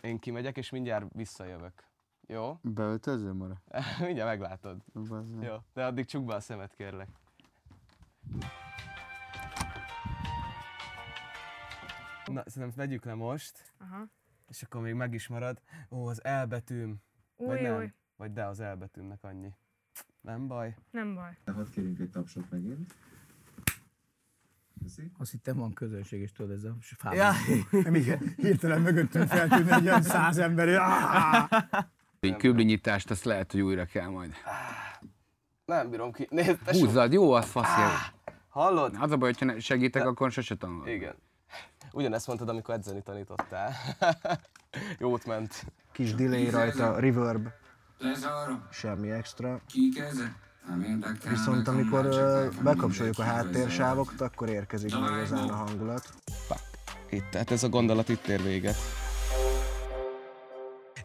Én 0.00 0.18
kimegyek, 0.18 0.56
és 0.56 0.70
mindjárt 0.70 1.06
visszajövök. 1.12 1.84
Jó? 2.26 2.58
Beöltözöm 2.62 3.36
mara? 3.36 3.62
mindjárt 4.00 4.28
meglátod. 4.28 4.76
Jó, 5.42 5.54
de 5.74 5.84
addig 5.84 6.06
csukd 6.06 6.26
be 6.26 6.34
a 6.34 6.40
szemed, 6.40 6.70
kérlek. 6.76 7.08
Na, 12.24 12.42
szerintem 12.46 12.72
vegyük 12.76 13.04
le 13.04 13.14
most, 13.14 13.72
Aha. 13.78 14.08
és 14.48 14.62
akkor 14.62 14.80
még 14.80 14.94
meg 14.94 15.14
is 15.14 15.28
marad. 15.28 15.60
Ó, 15.90 16.06
az 16.06 16.24
elbetűm. 16.24 16.96
Vagy 17.36 17.48
Új, 17.48 17.60
nem? 17.60 17.76
új. 17.76 17.92
Vagy 18.16 18.32
de 18.32 18.44
az 18.44 18.60
elbetűmnek 18.60 19.24
annyi. 19.24 19.54
Nem 20.20 20.46
baj. 20.46 20.76
Nem 20.90 21.14
baj. 21.14 21.36
Hadd 21.46 21.70
kérjünk 21.70 21.98
egy 21.98 22.10
tapsot 22.10 22.50
megint. 22.50 22.94
Köszi. 24.82 25.10
Azt 25.18 25.30
hittem 25.30 25.56
van 25.56 25.72
közönség, 25.72 26.20
és 26.20 26.32
tudod, 26.32 26.50
ez 26.50 26.64
a 26.64 26.76
fába. 26.80 27.16
Ja. 27.16 27.32
Nem, 27.70 27.94
igen. 27.94 28.34
Hirtelen 28.36 28.80
mögöttünk 28.80 29.28
feltűnne 29.28 29.74
egy 29.74 29.86
olyan 29.86 30.02
száz 30.02 30.38
ember. 30.38 30.68
Ah! 30.78 31.50
Egy 32.20 32.36
köblinyitást, 32.36 33.10
azt 33.10 33.24
lehet, 33.24 33.52
hogy 33.52 33.60
újra 33.60 33.84
kell 33.84 34.08
majd. 34.08 34.32
Nem 35.68 35.90
bírom 35.90 36.12
ki. 36.12 36.26
Nézd, 36.30 36.58
tesó. 36.64 36.84
Húzzad, 36.84 37.12
jó, 37.12 37.32
az 37.32 37.44
fasz. 37.44 37.68
Hallod? 38.48 38.94
Az 39.00 39.10
a 39.10 39.16
baj, 39.16 39.32
hogyha 39.32 39.60
segítek, 39.60 40.06
akkor 40.06 40.30
sose 40.30 40.54
tanulod. 40.54 40.88
Igen. 40.88 41.14
Ugyanezt 41.92 42.26
mondtad, 42.26 42.48
amikor 42.48 42.74
edzeni 42.74 43.02
tanítottál. 43.02 43.72
Jót 44.98 45.26
ment. 45.26 45.64
Kis 45.92 46.14
delay 46.14 46.50
rajta, 46.50 46.98
reverb, 47.00 47.48
semmi 48.70 49.10
extra. 49.10 49.60
Viszont 51.28 51.68
amikor 51.68 52.04
ö, 52.04 52.48
bekapcsoljuk 52.62 53.18
a 53.18 53.22
háttérsávokat, 53.22 54.20
akkor 54.20 54.48
érkezik 54.48 54.98
meg 55.00 55.10
igazán 55.12 55.48
a 55.48 55.54
hangulat. 55.54 56.08
Itt, 57.10 57.30
tehát 57.30 57.50
ez 57.50 57.62
a 57.62 57.68
gondolat 57.68 58.08
itt 58.08 58.26
ér 58.26 58.42
véget. 58.42 58.76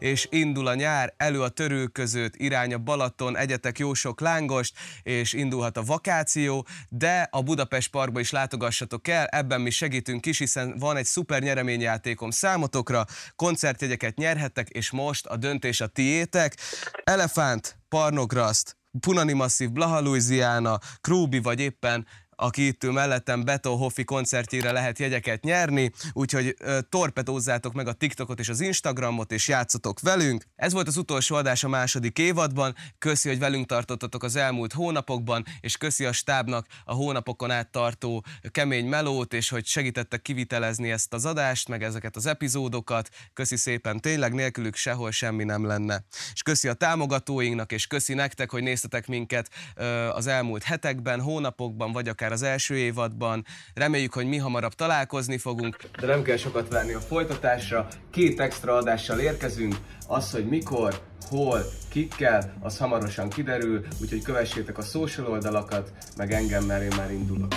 És 0.04 0.26
indul 0.30 0.66
a 0.66 0.74
nyár, 0.74 1.14
elő 1.16 1.42
a 1.42 1.48
törők 1.48 1.92
között, 1.92 2.36
irány 2.36 2.74
a 2.74 2.78
Balaton, 2.78 3.36
egyetek 3.36 3.78
jó 3.78 3.94
sok 3.94 4.20
lángost, 4.20 4.78
és 5.02 5.32
indulhat 5.32 5.76
a 5.76 5.82
vakáció, 5.82 6.66
de 6.88 7.28
a 7.30 7.42
Budapest 7.42 7.90
Parkba 7.90 8.20
is 8.20 8.30
látogassatok 8.30 9.08
el, 9.08 9.26
ebben 9.26 9.60
mi 9.60 9.70
segítünk 9.70 10.26
is, 10.26 10.38
hiszen 10.38 10.78
van 10.78 10.96
egy 10.96 11.04
szuper 11.04 11.42
nyereményjátékom 11.42 12.30
számotokra, 12.30 13.04
koncertjegyeket 13.36 14.16
nyerhettek, 14.16 14.68
és 14.68 14.90
most 14.90 15.26
a 15.26 15.36
döntés 15.36 15.80
a 15.80 15.86
tiétek. 15.86 16.56
Elefánt, 17.04 17.78
Parnograszt, 17.88 18.76
Punani 19.00 19.32
Masszív, 19.32 19.70
Blaha 19.70 20.00
Louisiana, 20.00 20.78
Krúbi, 21.00 21.38
vagy 21.38 21.60
éppen 21.60 22.06
aki 22.36 22.66
itt 22.66 22.84
ül 22.84 22.92
mellettem, 22.92 23.44
Beto 23.44 23.76
Hoffi 23.76 24.04
koncertjére 24.04 24.72
lehet 24.72 24.98
jegyeket 24.98 25.42
nyerni, 25.42 25.90
úgyhogy 26.12 26.54
ö, 26.58 26.78
torpedózzátok 26.88 27.72
meg 27.72 27.88
a 27.88 27.92
TikTokot 27.92 28.38
és 28.38 28.48
az 28.48 28.60
Instagramot, 28.60 29.32
és 29.32 29.48
játszotok 29.48 30.00
velünk. 30.00 30.44
Ez 30.56 30.72
volt 30.72 30.86
az 30.86 30.96
utolsó 30.96 31.36
adás 31.36 31.64
a 31.64 31.68
második 31.68 32.18
évadban. 32.18 32.74
Köszi, 32.98 33.28
hogy 33.28 33.38
velünk 33.38 33.66
tartottatok 33.66 34.22
az 34.22 34.36
elmúlt 34.36 34.72
hónapokban, 34.72 35.44
és 35.60 35.76
köszi 35.76 36.04
a 36.04 36.12
stábnak 36.12 36.66
a 36.84 36.94
hónapokon 36.94 37.50
át 37.50 37.70
tartó 37.70 38.24
kemény 38.50 38.86
melót, 38.86 39.32
és 39.34 39.48
hogy 39.48 39.66
segítettek 39.66 40.22
kivitelezni 40.22 40.90
ezt 40.90 41.12
az 41.12 41.24
adást, 41.24 41.68
meg 41.68 41.82
ezeket 41.82 42.16
az 42.16 42.26
epizódokat. 42.26 43.08
Köszi 43.32 43.56
szépen, 43.56 44.00
tényleg 44.00 44.32
nélkülük 44.32 44.76
sehol 44.76 45.10
semmi 45.10 45.44
nem 45.44 45.66
lenne. 45.66 46.04
És 46.32 46.42
köszi 46.42 46.68
a 46.68 46.74
támogatóinknak, 46.74 47.72
és 47.72 47.86
köszi 47.86 48.14
nektek, 48.14 48.50
hogy 48.50 48.62
néztetek 48.62 49.06
minket 49.06 49.50
ö, 49.74 49.84
az 50.08 50.26
elmúlt 50.26 50.62
hetekben, 50.62 51.20
hónapokban, 51.20 51.92
vagy 51.92 52.08
akár 52.08 52.23
az 52.32 52.42
első 52.42 52.76
évadban. 52.76 53.44
Reméljük, 53.74 54.12
hogy 54.12 54.26
mi 54.26 54.36
hamarabb 54.36 54.72
találkozni 54.72 55.38
fogunk. 55.38 55.76
De 56.00 56.06
nem 56.06 56.22
kell 56.22 56.36
sokat 56.36 56.68
várni 56.68 56.92
a 56.92 57.00
folytatásra. 57.00 57.88
Két 58.10 58.40
extra 58.40 58.74
adással 58.74 59.18
érkezünk. 59.18 59.76
Az, 60.06 60.30
hogy 60.30 60.46
mikor, 60.46 61.00
hol, 61.28 61.64
kikkel, 61.88 62.54
az 62.60 62.78
hamarosan 62.78 63.28
kiderül, 63.28 63.86
úgyhogy 64.00 64.22
kövessétek 64.22 64.78
a 64.78 64.82
social 64.82 65.26
oldalakat, 65.26 65.92
meg 66.16 66.32
engem, 66.32 66.64
mert 66.64 66.82
én 66.82 66.92
már 66.96 67.10
indulok. 67.10 67.54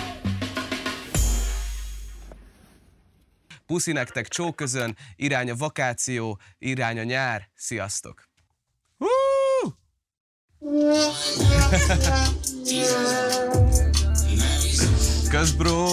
Puszi 3.66 3.92
nektek 3.92 4.28
csóközön, 4.28 4.96
irány 5.16 5.50
a 5.50 5.56
vakáció, 5.56 6.40
irány 6.58 7.00
a 7.00 7.04
nyár. 7.04 7.50
Sziasztok! 7.56 8.30
Hú! 8.98 9.08
Kösz, 15.30 15.52
bro! 15.52 15.86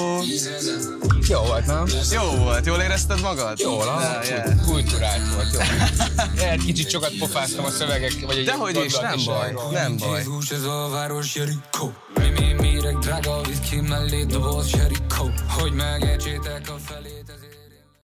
Jó 1.29 1.41
volt, 1.41 1.67
nem? 1.67 1.87
Jó 2.13 2.23
volt, 2.23 2.67
jól 2.67 2.81
érezted 2.81 3.21
magad? 3.21 3.59
Jól, 3.59 3.85
Ja, 3.85 3.93
ah, 3.93 4.27
yeah. 4.27 4.65
kulturált 4.67 5.35
volt, 5.35 5.53
jó. 5.53 5.59
Lehet 6.41 6.65
kicsit 6.65 6.91
sokat 6.91 7.13
pofáztam 7.19 7.65
a 7.65 7.71
szövegek, 7.71 8.13
vagy 8.27 8.37
egy 8.39 8.45
Dehogy 8.45 8.85
is, 8.85 8.99
nem 8.99 9.19
baj, 9.25 9.55
nem 9.73 9.97
baj. 9.97 10.19
Jézus, 10.19 10.51
ez 10.51 10.63
a 10.65 10.89
város 10.91 11.35
Jericho 11.35 11.91
Mi, 12.15 12.29
mi, 12.29 12.53
méreg, 12.53 12.99
drága 12.99 13.41
whisky 13.41 13.81
mellé 13.81 14.25
doboz 14.25 14.71
Jericho 14.71 15.27
Hogy 15.49 15.73
megértsétek 15.73 16.71
a 16.71 16.77
felét, 16.79 17.25
ezért 17.37 17.57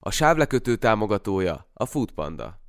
A 0.00 0.10
sávlekötő 0.10 0.76
támogatója 0.76 1.68
a 1.74 1.86
Foodpanda. 1.86 2.60